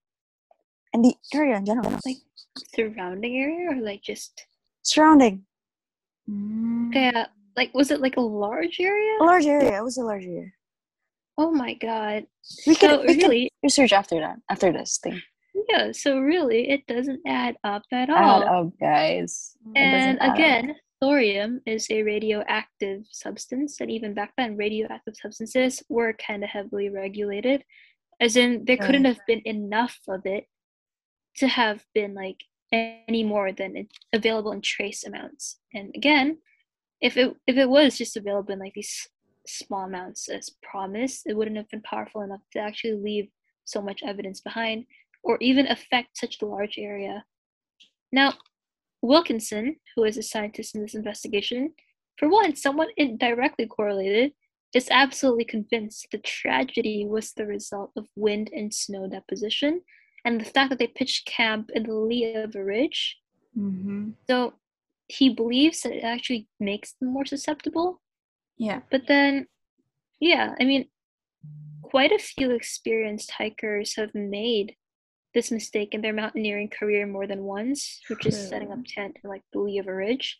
in 0.93 1.01
the 1.01 1.15
area 1.33 1.55
in 1.55 1.65
general, 1.65 1.91
Like, 2.05 2.19
surrounding 2.75 3.35
area 3.39 3.71
or 3.71 3.79
like 3.81 4.03
just 4.03 4.45
surrounding 4.83 5.45
Mm. 6.25 6.89
kaya 6.91 7.29
like 7.55 7.69
was 7.77 7.91
it 7.93 8.01
like 8.01 8.17
a 8.17 8.21
large 8.25 8.79
area? 8.81 9.13
a 9.21 9.23
large 9.23 9.45
area. 9.45 9.77
It 9.77 9.83
was 9.85 9.97
a 9.97 10.03
large 10.03 10.25
area. 10.25 10.54
Oh 11.37 11.51
my 11.51 11.73
god. 11.73 12.25
We 12.65 12.75
could- 12.75 12.89
so 12.89 13.01
we 13.01 13.07
could- 13.15 13.23
really 13.23 13.49
Research 13.63 13.93
after 13.93 14.19
that. 14.19 14.37
After 14.49 14.71
this 14.71 14.97
thing. 15.01 15.21
yeah, 15.69 15.91
so 15.91 16.19
really 16.19 16.69
it 16.69 16.85
doesn't 16.87 17.21
add 17.25 17.55
up 17.63 17.83
at 17.91 18.09
all. 18.09 18.43
Add 18.43 18.47
up, 18.47 18.73
guys. 18.79 19.57
And 19.75 20.17
doesn't 20.19 20.29
up. 20.29 20.35
again, 20.35 20.75
thorium 21.01 21.61
is 21.65 21.87
a 21.89 22.03
radioactive 22.03 23.03
substance, 23.11 23.81
and 23.81 23.89
even 23.91 24.13
back 24.13 24.33
then, 24.37 24.55
radioactive 24.57 25.15
substances 25.17 25.83
were 25.89 26.13
kind 26.13 26.43
of 26.43 26.49
heavily 26.49 26.89
regulated, 26.89 27.63
as 28.19 28.37
in 28.37 28.63
there 28.65 28.77
couldn't 28.77 29.03
Right. 29.03 29.15
have 29.17 29.25
been 29.27 29.41
enough 29.45 29.99
of 30.07 30.25
it 30.25 30.45
to 31.37 31.47
have 31.47 31.85
been 31.93 32.13
like 32.13 32.43
any 32.71 33.23
more 33.23 33.51
than 33.51 33.75
it- 33.75 33.91
available 34.13 34.51
in 34.51 34.61
trace 34.61 35.03
amounts. 35.03 35.59
And 35.73 35.91
again, 35.95 36.37
if 37.01 37.17
it 37.17 37.35
if 37.47 37.57
it 37.57 37.69
was 37.69 37.97
just 37.97 38.15
available 38.15 38.53
in 38.53 38.59
like 38.59 38.73
these 38.73 39.07
small 39.47 39.85
amounts 39.85 40.29
as 40.29 40.49
promised, 40.61 41.23
it 41.25 41.35
wouldn't 41.35 41.57
have 41.57 41.69
been 41.69 41.81
powerful 41.81 42.21
enough 42.21 42.41
to 42.53 42.59
actually 42.59 42.93
leave 42.93 43.27
so 43.63 43.81
much 43.81 44.01
evidence 44.03 44.41
behind, 44.41 44.85
or 45.23 45.37
even 45.41 45.67
affect 45.67 46.17
such 46.17 46.41
a 46.41 46.45
large 46.45 46.77
area. 46.77 47.25
Now, 48.11 48.33
Wilkinson, 49.01 49.77
who 49.95 50.03
is 50.03 50.17
a 50.17 50.23
scientist 50.23 50.75
in 50.75 50.81
this 50.81 50.95
investigation, 50.95 51.73
for 52.17 52.29
one, 52.29 52.55
somewhat 52.55 52.89
indirectly 52.97 53.65
correlated, 53.67 54.33
is 54.73 54.89
absolutely 54.91 55.45
convinced 55.45 56.07
the 56.11 56.17
tragedy 56.19 57.05
was 57.07 57.33
the 57.33 57.45
result 57.45 57.91
of 57.95 58.07
wind 58.15 58.49
and 58.53 58.73
snow 58.73 59.07
deposition 59.07 59.81
and 60.25 60.41
the 60.41 60.45
fact 60.45 60.69
that 60.69 60.79
they 60.79 60.87
pitched 60.87 61.27
camp 61.27 61.69
in 61.73 61.83
the 61.83 61.93
lee 61.93 62.35
of 62.35 62.55
a 62.55 62.63
ridge. 62.63 63.17
Mhm. 63.57 64.15
So 64.27 64.55
he 65.07 65.29
believes 65.29 65.81
that 65.81 65.93
it 65.93 66.03
actually 66.03 66.47
makes 66.59 66.93
them 66.93 67.09
more 67.13 67.25
susceptible. 67.25 68.01
Yeah. 68.57 68.81
But 68.91 69.03
then, 69.07 69.47
yeah, 70.19 70.55
I 70.59 70.63
mean, 70.63 70.85
quite 71.81 72.11
a 72.11 72.19
few 72.19 72.51
experienced 72.51 73.31
hikers 73.31 73.95
have 73.95 74.13
made 74.13 74.75
this 75.33 75.51
mistake 75.51 75.93
in 75.93 76.01
their 76.01 76.13
mountaineering 76.13 76.69
career 76.69 77.05
more 77.05 77.27
than 77.27 77.43
once, 77.43 77.99
which 78.07 78.25
is 78.25 78.49
setting 78.49 78.71
up 78.71 78.79
tent 78.87 79.17
in 79.23 79.29
like 79.29 79.43
the 79.51 79.59
lee 79.59 79.77
of 79.77 79.87
a 79.87 79.93
ridge. 79.93 80.39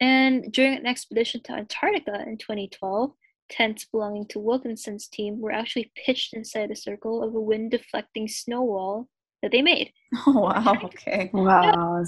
And 0.00 0.52
during 0.52 0.76
an 0.76 0.86
expedition 0.86 1.42
to 1.44 1.52
Antarctica 1.52 2.24
in 2.26 2.38
2012, 2.38 3.12
tents 3.50 3.84
belonging 3.84 4.26
to 4.28 4.38
Wilkinson's 4.38 5.06
team 5.08 5.40
were 5.40 5.52
actually 5.52 5.92
pitched 5.94 6.34
inside 6.34 6.70
a 6.70 6.76
circle 6.76 7.22
of 7.22 7.34
a 7.34 7.40
wind 7.40 7.70
deflecting 7.72 8.26
snow 8.26 8.62
wall 8.62 9.08
that 9.42 9.52
they 9.52 9.62
made. 9.62 9.92
Oh 10.26 10.32
wow. 10.40 10.78
Okay. 10.84 11.30
Wow. 11.34 12.04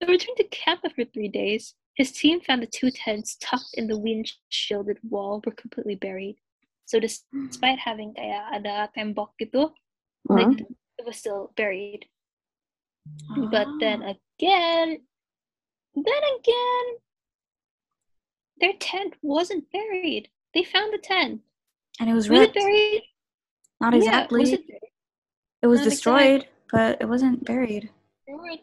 They 0.00 0.06
returned 0.06 0.36
to 0.38 0.44
camp 0.44 0.80
after 0.84 1.04
three 1.04 1.28
days. 1.28 1.74
His 1.94 2.10
team 2.12 2.40
found 2.40 2.62
the 2.62 2.66
two 2.66 2.90
tents 2.90 3.36
tucked 3.40 3.74
in 3.74 3.86
the 3.86 3.98
wind 3.98 4.32
shielded 4.48 4.98
wall 5.08 5.40
were 5.46 5.52
completely 5.52 5.94
buried. 5.94 6.36
So 6.86 6.98
despite 6.98 7.78
having 7.78 8.14
kaya 8.14 8.50
ada 8.52 8.90
tembok 8.92 9.38
gitu, 9.40 9.72
like 10.28 10.48
Mhm. 10.58 10.74
it 10.98 11.04
was 11.06 11.16
still 11.16 11.52
buried. 11.56 12.10
But 13.50 13.68
then 13.78 14.02
again, 14.02 15.06
then 15.94 16.22
again, 16.38 16.86
their 18.58 18.74
tent 18.78 19.14
wasn't 19.22 19.70
buried. 19.70 20.30
They 20.52 20.64
found 20.64 20.92
the 20.92 20.98
tent. 20.98 21.42
and 22.02 22.10
it 22.10 22.14
was 22.14 22.26
Was 22.28 22.50
it 22.50 22.54
buried? 22.54 23.02
Not 23.80 23.94
Yeah, 23.94 23.98
exactly. 24.02 24.40
was 24.40 24.52
it 24.52 24.64
it 25.62 25.66
was 25.70 25.80
Not 25.80 25.88
destroyed, 25.88 26.42
but 26.74 26.98
it 27.00 27.06
wasn't 27.06 27.44
buried. 27.46 27.90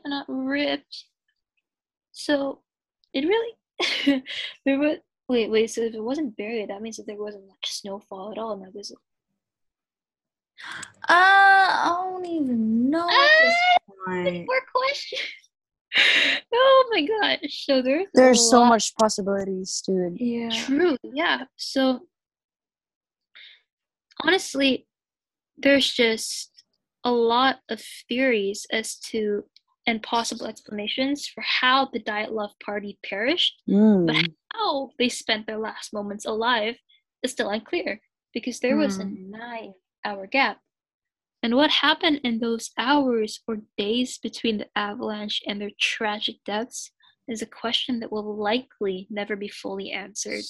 Not 0.03 0.27
ripped. 0.27 1.05
So 2.11 2.61
it 3.13 3.25
really 3.25 4.23
there 4.65 4.79
was 4.79 4.97
wait 5.27 5.49
wait 5.49 5.69
so 5.69 5.81
if 5.81 5.93
it 5.93 6.03
wasn't 6.03 6.35
buried 6.37 6.69
that 6.69 6.81
means 6.81 6.97
that 6.97 7.07
there 7.07 7.17
wasn't 7.21 7.47
much 7.47 7.71
snowfall 7.71 8.31
at 8.31 8.37
all 8.37 8.53
in 8.53 8.59
that 8.61 8.73
visit. 8.73 8.97
Uh, 11.09 11.13
I 11.13 11.87
don't 12.11 12.25
even 12.25 12.89
know. 12.89 13.07
point. 14.05 14.45
More 14.47 14.61
questions. 14.73 15.21
oh 16.53 16.89
my 16.91 17.05
gosh! 17.05 17.65
So 17.65 17.81
there's 17.81 18.05
There's 18.13 18.49
so 18.49 18.59
lot- 18.59 18.69
much 18.69 18.95
possibilities, 18.95 19.81
dude. 19.85 20.19
Yeah. 20.19 20.49
True, 20.65 20.97
yeah. 21.03 21.45
So 21.57 22.01
honestly, 24.23 24.85
there's 25.57 25.91
just 25.91 26.51
a 27.03 27.11
lot 27.11 27.59
of 27.69 27.81
theories 28.07 28.67
as 28.71 28.95
to 28.97 29.45
and 29.87 30.03
possible 30.03 30.45
explanations 30.45 31.27
for 31.27 31.41
how 31.41 31.89
the 31.91 31.99
Dyatlov 31.99 32.51
Party 32.63 32.99
perished. 33.03 33.61
Mm. 33.67 34.33
How 34.53 34.89
they 34.99 35.09
spent 35.09 35.47
their 35.47 35.57
last 35.57 35.93
moments 35.93 36.25
alive 36.25 36.75
is 37.23 37.31
still 37.31 37.49
unclear 37.49 37.99
because 38.33 38.59
there 38.59 38.77
was 38.77 38.99
a 38.99 39.03
Hmm. 39.05 39.31
nine 39.31 39.73
hour 40.05 40.27
gap. 40.27 40.59
And 41.43 41.55
what 41.55 41.71
happened 41.71 42.21
in 42.23 42.39
those 42.39 42.71
hours 42.77 43.41
or 43.47 43.57
days 43.77 44.19
between 44.19 44.57
the 44.59 44.69
avalanche 44.75 45.41
and 45.47 45.59
their 45.59 45.71
tragic 45.79 46.35
deaths 46.45 46.91
is 47.27 47.41
a 47.41 47.47
question 47.47 47.99
that 47.99 48.11
will 48.11 48.35
likely 48.35 49.07
never 49.09 49.35
be 49.35 49.47
fully 49.47 49.91
answered. 49.91 50.43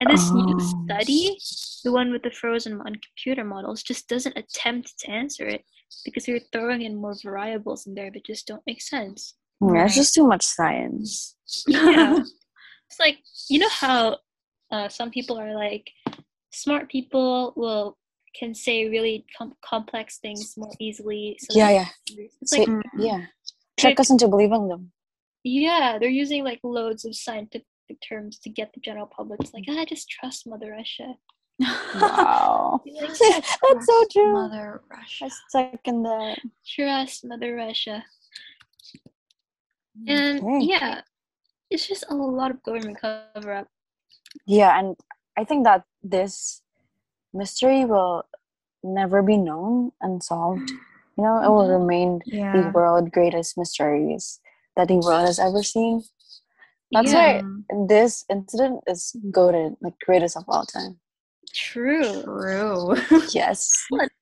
And 0.00 0.10
this 0.10 0.32
new 0.32 0.54
Oh. 0.54 0.58
study, 0.58 1.38
the 1.82 1.92
one 1.92 2.12
with 2.12 2.22
the 2.22 2.30
frozen 2.30 2.80
on 2.80 2.94
computer 2.96 3.44
models, 3.44 3.82
just 3.82 4.08
doesn't 4.08 4.36
attempt 4.36 4.98
to 5.00 5.10
answer 5.10 5.46
it 5.46 5.64
because 6.04 6.26
you're 6.28 6.40
throwing 6.52 6.82
in 6.82 6.96
more 6.96 7.14
variables 7.22 7.86
in 7.86 7.94
there 7.94 8.10
that 8.10 8.24
just 8.26 8.46
don't 8.46 8.62
make 8.66 8.82
sense. 8.82 9.34
Yeah, 9.60 9.84
it's 9.86 9.94
just 9.94 10.14
too 10.14 10.26
much 10.26 10.44
science. 10.44 11.36
Yeah. 11.66 12.18
it's 12.90 13.00
like, 13.00 13.18
you 13.48 13.58
know 13.60 13.68
how 13.70 14.18
uh, 14.70 14.88
some 14.88 15.10
people 15.10 15.38
are 15.38 15.54
like, 15.54 15.88
smart 16.52 16.90
people 16.90 17.52
will 17.56 17.96
can 18.38 18.54
say 18.54 18.86
really 18.88 19.24
com- 19.36 19.54
complex 19.64 20.18
things 20.18 20.54
more 20.58 20.70
easily. 20.78 21.38
So 21.40 21.58
Yeah, 21.58 21.70
yeah, 21.70 21.88
It's 22.42 22.52
like, 22.52 22.68
Mm. 22.68 22.82
yeah. 22.98 23.26
Trick 23.78 23.98
us 24.00 24.10
into 24.10 24.28
believing 24.28 24.68
them. 24.68 24.92
yeah, 25.44 25.98
they're 25.98 26.08
using 26.08 26.44
like 26.44 26.60
loads 26.62 27.04
of 27.04 27.14
scientific 27.14 27.64
terms 28.06 28.38
to 28.40 28.50
get 28.50 28.72
the 28.74 28.80
general 28.80 29.06
public. 29.06 29.40
It's 29.40 29.54
like, 29.54 29.64
ah, 29.70 29.84
just 29.86 30.08
trust 30.10 30.46
Mother 30.46 30.72
Russia. 30.72 31.14
Wow. 31.60 32.82
Like, 32.86 33.10
That's 33.20 33.86
so 33.86 34.04
true. 34.10 34.32
Mother 34.32 34.80
Russia. 34.90 35.24
I 35.26 35.30
second 35.48 36.02
that. 36.04 36.38
trust 36.66 37.24
Mother 37.24 37.54
Russia. 37.54 38.04
And 40.06 40.42
Okay. 40.42 40.66
yeah, 40.66 41.00
it's 41.70 41.86
just 41.86 42.04
a 42.08 42.14
lot 42.14 42.50
of 42.50 42.62
government 42.62 42.98
cover 43.00 43.52
up. 43.52 43.68
Yeah, 44.46 44.78
and 44.78 44.96
I 45.36 45.44
think 45.44 45.64
that 45.64 45.84
this 46.02 46.62
mystery 47.34 47.84
will 47.84 48.24
never 48.82 49.22
be 49.22 49.36
known 49.36 49.92
and 50.00 50.22
solved. 50.22 50.70
You 51.18 51.24
know, 51.24 51.42
it 51.42 51.48
will 51.50 51.66
Mhm. 51.66 51.80
remain 51.80 52.20
the 52.52 52.62
Yeah. 52.62 52.70
world 52.70 53.10
greatest 53.10 53.56
mysteries 53.58 54.40
that 54.76 54.88
the 54.88 54.96
world 54.96 55.26
has 55.26 55.38
ever 55.38 55.62
seen. 55.62 56.02
That's 56.92 57.12
yeah, 57.12 57.40
why 57.40 57.86
this 57.88 58.24
incident 58.30 58.84
is 58.86 59.16
goaded, 59.30 59.76
like 59.80 59.98
greatest 60.04 60.36
of 60.36 60.44
all 60.48 60.64
time. 60.64 61.00
True. 61.56 62.22
True. 62.22 62.94
Yes. 63.32 63.72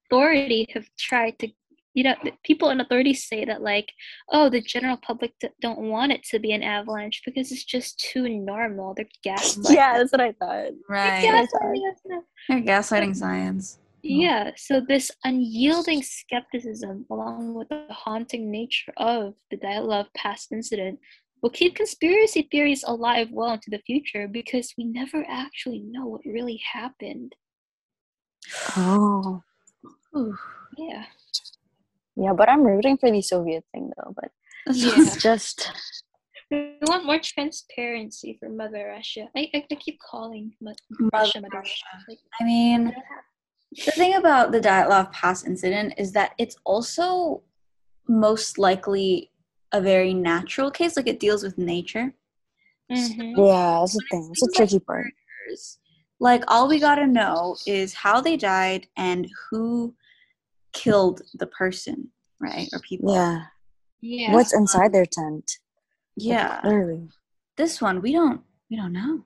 authority 0.09 0.67
have 0.73 0.87
tried 0.97 1.39
to 1.41 1.49
you 1.95 2.03
know 2.05 2.15
people 2.45 2.71
in 2.71 2.81
authority 2.81 3.15
say 3.15 3.45
that 3.45 3.63
like 3.63 3.91
oh 4.31 4.49
the 4.51 4.61
general 4.61 4.97
public 4.97 5.33
don't 5.61 5.79
want 5.79 6.13
it 6.13 6.23
to 6.25 6.39
be 6.39 6.53
an 6.53 6.63
avalanche 6.63 7.23
because 7.25 7.51
it's 7.51 7.65
just 7.65 7.99
too 7.99 8.29
normal 8.29 8.95
they're 8.95 9.07
gaslighting 9.25 9.75
yeah, 9.75 9.97
that's 9.97 10.13
what 10.13 10.21
I 10.21 10.33
thought. 10.33 10.71
They're 10.71 10.73
right. 10.89 11.25
gaslighting 11.25 11.91
us. 11.91 12.23
They're 12.49 12.61
gaslighting 12.61 13.17
science. 13.17 13.79
Mm. 14.05 14.23
yeah 14.23 14.51
so 14.57 14.83
this 14.87 15.11
unyielding 15.25 16.03
skepticism 16.03 17.07
along 17.11 17.55
with 17.55 17.69
the 17.69 17.87
haunting 17.91 18.51
nature 18.51 18.93
of 18.97 19.35
the 19.51 19.57
Dyatlov 19.57 20.07
Pass 20.17 20.49
incident 20.53 20.99
will 21.45 21.51
keep 21.51 21.75
conspiracy 21.75 22.49
theories 22.51 22.83
alive 22.89 23.29
well 23.31 23.53
into 23.53 23.69
the 23.69 23.83
future 23.85 24.27
because 24.27 24.73
we 24.79 24.85
never 24.85 25.23
actually 25.29 25.81
know 25.81 26.07
what 26.07 26.23
really 26.25 26.59
happened 26.73 27.35
Oh. 28.77 29.43
Ooh. 30.17 30.37
yeah 30.79 31.05
Yeah, 32.17 32.33
but 32.33 32.49
I'm 32.49 32.63
rooting 32.63 32.97
for 32.97 33.11
the 33.11 33.21
Soviet 33.21 33.63
thing 33.73 33.93
though, 33.97 34.15
but 34.17 34.31
Yeah. 34.73 34.93
it's 34.97 35.23
just 35.23 35.71
We 36.51 36.79
want 36.83 37.05
more 37.05 37.21
transparency 37.21 38.37
for 38.41 38.49
Mother 38.49 38.87
Russia. 38.97 39.29
I, 39.37 39.51
I, 39.55 39.67
I 39.71 39.75
keep 39.75 39.99
calling 40.01 40.53
Mo- 40.63 40.73
Mother 40.99 41.11
Russia 41.13 41.41
Mother. 41.43 41.59
Russia. 41.59 41.93
Like, 42.09 42.19
I 42.41 42.45
mean, 42.45 42.83
the 43.85 43.93
thing 44.01 44.15
about 44.15 44.53
the 44.53 44.61
Dyatlov 44.61 45.13
Pass 45.13 45.45
incident 45.45 45.93
is 45.99 46.13
that 46.13 46.33
it's 46.39 46.57
also 46.65 47.43
most 48.09 48.57
likely 48.59 49.31
a 49.75 49.81
very 49.81 50.15
natural 50.15 50.71
case. 50.71 50.97
Like 50.97 51.09
it 51.09 51.21
deals 51.21 51.43
with 51.43 51.59
nature. 51.59 52.15
mhm. 52.91 53.35
yeah, 53.37 53.81
that's 53.81 53.95
the 53.95 54.05
thing. 54.11 54.29
It's 54.33 54.43
a 54.43 54.47
Seems 54.47 54.59
like 54.61 54.69
tricky 54.69 54.85
part. 54.85 55.07
murders, 55.47 55.79
Like 56.21 56.45
all 56.49 56.69
we 56.69 56.79
gotta 56.79 57.07
know 57.07 57.57
is 57.67 57.95
how 57.95 58.21
they 58.21 58.37
died 58.37 58.87
and 58.97 59.29
who 59.51 59.95
killed 60.73 61.23
the 61.35 61.47
person, 61.47 62.11
right? 62.41 62.69
Or 62.73 62.81
people. 62.81 63.13
Yeah. 63.15 63.45
Yeah. 64.01 64.33
What's 64.35 64.55
inside 64.55 64.93
their 64.93 65.07
tent? 65.07 65.47
Like, 66.17 66.29
Yeah. 66.29 66.61
Clearly. 66.61 67.09
This 67.57 67.81
one 67.81 68.01
we 68.03 68.13
don't 68.13 68.43
we 68.71 68.77
don't 68.77 68.93
know. 68.93 69.25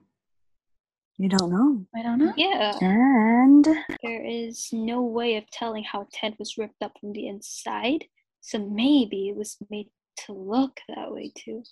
You 1.17 1.27
don't 1.27 1.51
know. 1.51 1.85
I 1.93 2.01
don't 2.01 2.17
know. 2.19 2.33
yeah. 2.37 2.71
And 2.81 3.65
There 4.03 4.23
is 4.25 4.69
no 4.71 5.01
way 5.03 5.35
of 5.35 5.49
telling 5.51 5.83
how 5.83 6.07
tent 6.13 6.35
was 6.39 6.57
ripped 6.57 6.81
up 6.81 6.93
from 6.99 7.11
the 7.11 7.27
inside. 7.27 8.05
So 8.41 8.57
maybe 8.57 9.27
it 9.29 9.35
was 9.35 9.57
made 9.69 9.89
to 10.25 10.33
look 10.33 10.79
that 10.89 11.11
way 11.11 11.31
too. 11.35 11.63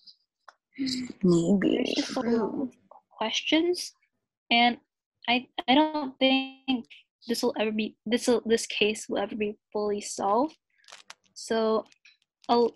Maybe. 1.23 1.93
just 1.95 2.15
a 2.15 2.19
lot 2.19 2.23
True. 2.25 2.61
of 2.63 2.71
questions, 3.09 3.93
and 4.51 4.77
I 5.27 5.47
I 5.67 5.73
don't 5.75 6.17
think 6.19 6.85
this 7.27 7.41
will 7.43 7.55
ever 7.59 7.71
be 7.71 7.95
this 8.05 8.27
will 8.27 8.41
this 8.45 8.65
case 8.67 9.09
will 9.09 9.17
ever 9.17 9.35
be 9.35 9.57
fully 9.73 10.01
solved. 10.01 10.55
So, 11.33 11.85
i 12.49 12.67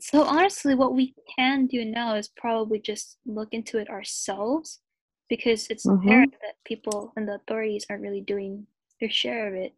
so 0.00 0.22
honestly, 0.22 0.74
what 0.74 0.94
we 0.94 1.14
can 1.36 1.66
do 1.66 1.84
now 1.84 2.14
is 2.16 2.28
probably 2.28 2.78
just 2.80 3.18
look 3.26 3.48
into 3.52 3.78
it 3.78 3.90
ourselves, 3.90 4.80
because 5.28 5.66
it's 5.68 5.84
Mhm. 5.86 6.00
apparent 6.00 6.32
that 6.40 6.56
people 6.64 7.12
and 7.16 7.28
the 7.28 7.34
authorities 7.34 7.84
aren't 7.90 8.02
really 8.02 8.22
doing 8.22 8.66
their 9.00 9.10
share 9.10 9.48
of 9.48 9.54
it. 9.54 9.74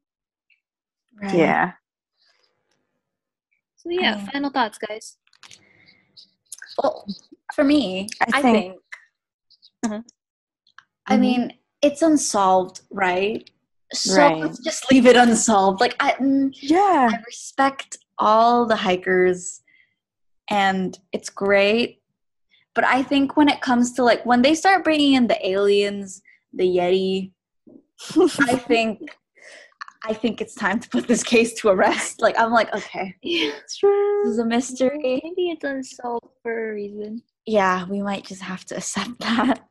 Right. 1.20 1.34
Yeah. 1.34 1.72
So 3.76 3.90
yeah, 3.90 4.16
mean- 4.16 4.26
final 4.26 4.50
thoughts, 4.50 4.78
guys. 4.78 5.18
Well, 6.80 7.06
for 7.54 7.64
me, 7.64 8.08
I 8.20 8.26
I, 8.38 8.42
think- 8.42 8.56
think. 8.56 8.80
Mhm. 9.86 10.04
I 11.06 11.16
Mhm. 11.16 11.20
mean, 11.20 11.52
it's 11.82 12.02
unsolved, 12.02 12.82
right? 12.90 13.48
So 13.92 14.16
Right. 14.16 14.36
let's 14.38 14.58
just 14.60 14.90
leave 14.90 15.06
it 15.06 15.16
unsolved. 15.16 15.80
Like 15.80 15.96
I, 16.00 16.12
mm, 16.12 16.50
Yeah. 16.60 17.08
I 17.12 17.18
respect 17.26 17.98
all 18.18 18.66
the 18.66 18.76
hikers, 18.76 19.62
and 20.48 20.98
it's 21.12 21.28
great. 21.28 22.00
But 22.74 22.84
I 22.84 23.02
think 23.02 23.36
when 23.36 23.48
it 23.48 23.60
comes 23.60 23.92
to 23.94 24.02
like 24.04 24.24
when 24.24 24.40
they 24.42 24.54
start 24.54 24.82
bringing 24.84 25.12
in 25.14 25.26
the 25.26 25.40
aliens, 25.46 26.22
the 26.54 26.64
Yeti, 26.64 27.32
I 28.48 28.56
think, 28.56 28.98
I 30.08 30.14
think 30.14 30.40
it's 30.40 30.54
time 30.54 30.80
to 30.80 30.88
put 30.88 31.06
this 31.06 31.22
case 31.22 31.52
to 31.60 31.68
a 31.68 31.76
rest. 31.76 32.22
Like 32.22 32.38
I'm 32.38 32.52
like, 32.52 32.72
okay, 32.74 33.14
Yeah. 33.22 33.50
It's 33.62 33.76
true. 33.76 34.11
This 34.22 34.32
is 34.32 34.38
a 34.38 34.44
mystery. 34.44 35.20
Maybe 35.24 35.50
it's 35.50 35.64
unsolved 35.64 36.26
for 36.42 36.70
a 36.70 36.74
reason. 36.74 37.22
Yeah, 37.46 37.86
we 37.88 38.02
might 38.02 38.24
just 38.24 38.42
have 38.42 38.64
to 38.66 38.76
accept 38.76 39.18
that. 39.20 39.64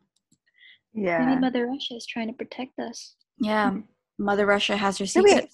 Yeah. 0.94 1.26
Maybe 1.26 1.40
Mother 1.40 1.68
Russia 1.68 1.96
is 1.96 2.06
trying 2.06 2.28
to 2.28 2.34
protect 2.34 2.78
us. 2.80 3.16
Yeah, 3.40 3.78
Mother 4.20 4.46
Russia 4.46 4.76
has 4.78 4.98
her 4.98 5.06
Maybe 5.16 5.30
secrets. 5.30 5.54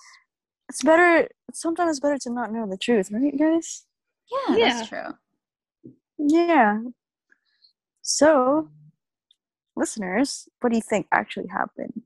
it's 0.70 0.84
better. 0.84 1.28
Sometimes 1.54 1.92
it's 1.92 2.00
better 2.00 2.18
to 2.20 2.30
not 2.32 2.52
know 2.52 2.68
the 2.68 2.78
truth, 2.78 3.12
right, 3.12 3.38
guys? 3.38 3.86
Yeah, 4.32 4.56
Yeah. 4.58 4.74
that's 4.74 4.90
true. 4.90 5.94
Yeah. 6.18 6.80
So, 8.02 8.70
listeners, 9.76 10.48
what 10.60 10.72
do 10.72 10.76
you 10.78 10.82
think 10.82 11.08
actually 11.12 11.48
happened? 11.48 12.04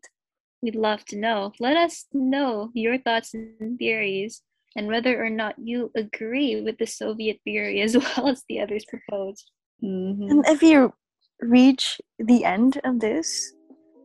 We'd 0.62 0.76
love 0.76 1.06
to 1.06 1.18
know. 1.18 1.54
Let 1.60 1.78
us 1.78 2.06
know 2.14 2.70
your 2.74 2.98
thoughts 3.00 3.34
and 3.34 3.80
theories 3.80 4.42
and 4.76 4.88
whether 4.88 5.24
or 5.24 5.30
not 5.30 5.56
you 5.58 5.92
agree 5.96 6.62
with 6.62 6.78
the 6.78 6.88
Soviet 6.88 7.40
theory 7.44 7.82
as 7.82 7.96
well 8.18 8.28
as 8.28 8.44
the 8.50 8.60
others 8.60 8.86
proposed. 8.86 9.50
Mhm. 9.84 10.30
And 10.30 10.46
if 10.48 10.62
you 10.64 10.94
reach 11.42 12.00
the 12.20 12.46
end 12.46 12.80
of 12.84 13.00
this, 13.00 13.54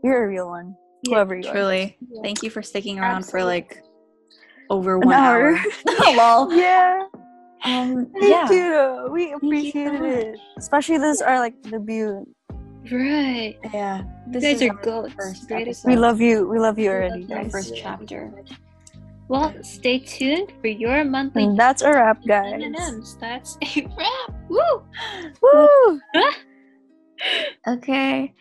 you're 0.03 0.25
a 0.25 0.29
real 0.29 0.49
one. 0.49 0.75
Yeah, 1.05 1.17
Whoever 1.17 1.37
you 1.37 1.49
are. 1.49 1.53
Truly, 1.53 1.97
Yeah. 2.11 2.23
thank 2.23 2.43
you 2.43 2.51
for 2.51 2.63
sticking 2.63 2.99
around 2.99 3.27
for 3.27 3.45
like 3.45 3.83
over 4.71 4.97
An 4.97 5.07
one 5.07 5.15
hour. 5.15 5.55
hour. 5.57 6.17
Lol. 6.17 6.53
Yeah. 6.55 7.07
Um, 7.65 8.07
Thank 8.21 8.31
yeah. 8.31 8.51
you. 8.51 9.09
We 9.13 9.23
you 9.23 9.31
so 9.31 9.37
appreciated 9.37 10.03
it. 10.03 10.39
Especially 10.59 10.99
this 10.99 11.21
our 11.21 11.39
like 11.39 11.61
debut. 11.63 12.25
Right. 12.91 13.57
Yeah. 13.75 14.03
You 14.27 14.33
This 14.33 14.43
guys 14.45 14.63
is 14.63 14.63
are 14.63 14.71
our 14.77 14.83
goats. 14.83 15.15
first 15.15 15.49
Greatest 15.49 15.85
episode. 15.85 15.89
We 15.89 15.97
love 15.97 16.21
you. 16.21 16.47
We 16.49 16.59
love 16.59 16.79
you 16.79 16.91
already, 16.91 17.23
love 17.23 17.31
you. 17.31 17.37
Our 17.37 17.43
guys. 17.45 17.53
first 17.53 17.75
chapter. 17.77 18.33
Well, 19.29 19.53
stay 19.63 19.99
tuned 19.99 20.53
for 20.61 20.69
your 20.69 21.05
monthly 21.05 21.45
And 21.45 21.59
that's 21.59 21.83
a 21.83 21.91
wrap, 21.91 22.25
guys. 22.27 22.63
M&Ms. 22.63 23.17
That's 23.21 23.59
a 23.63 23.87
wrap. 23.99 24.35
Woo! 24.49 24.83
Woo! 25.43 26.01
Okay. 27.67 28.35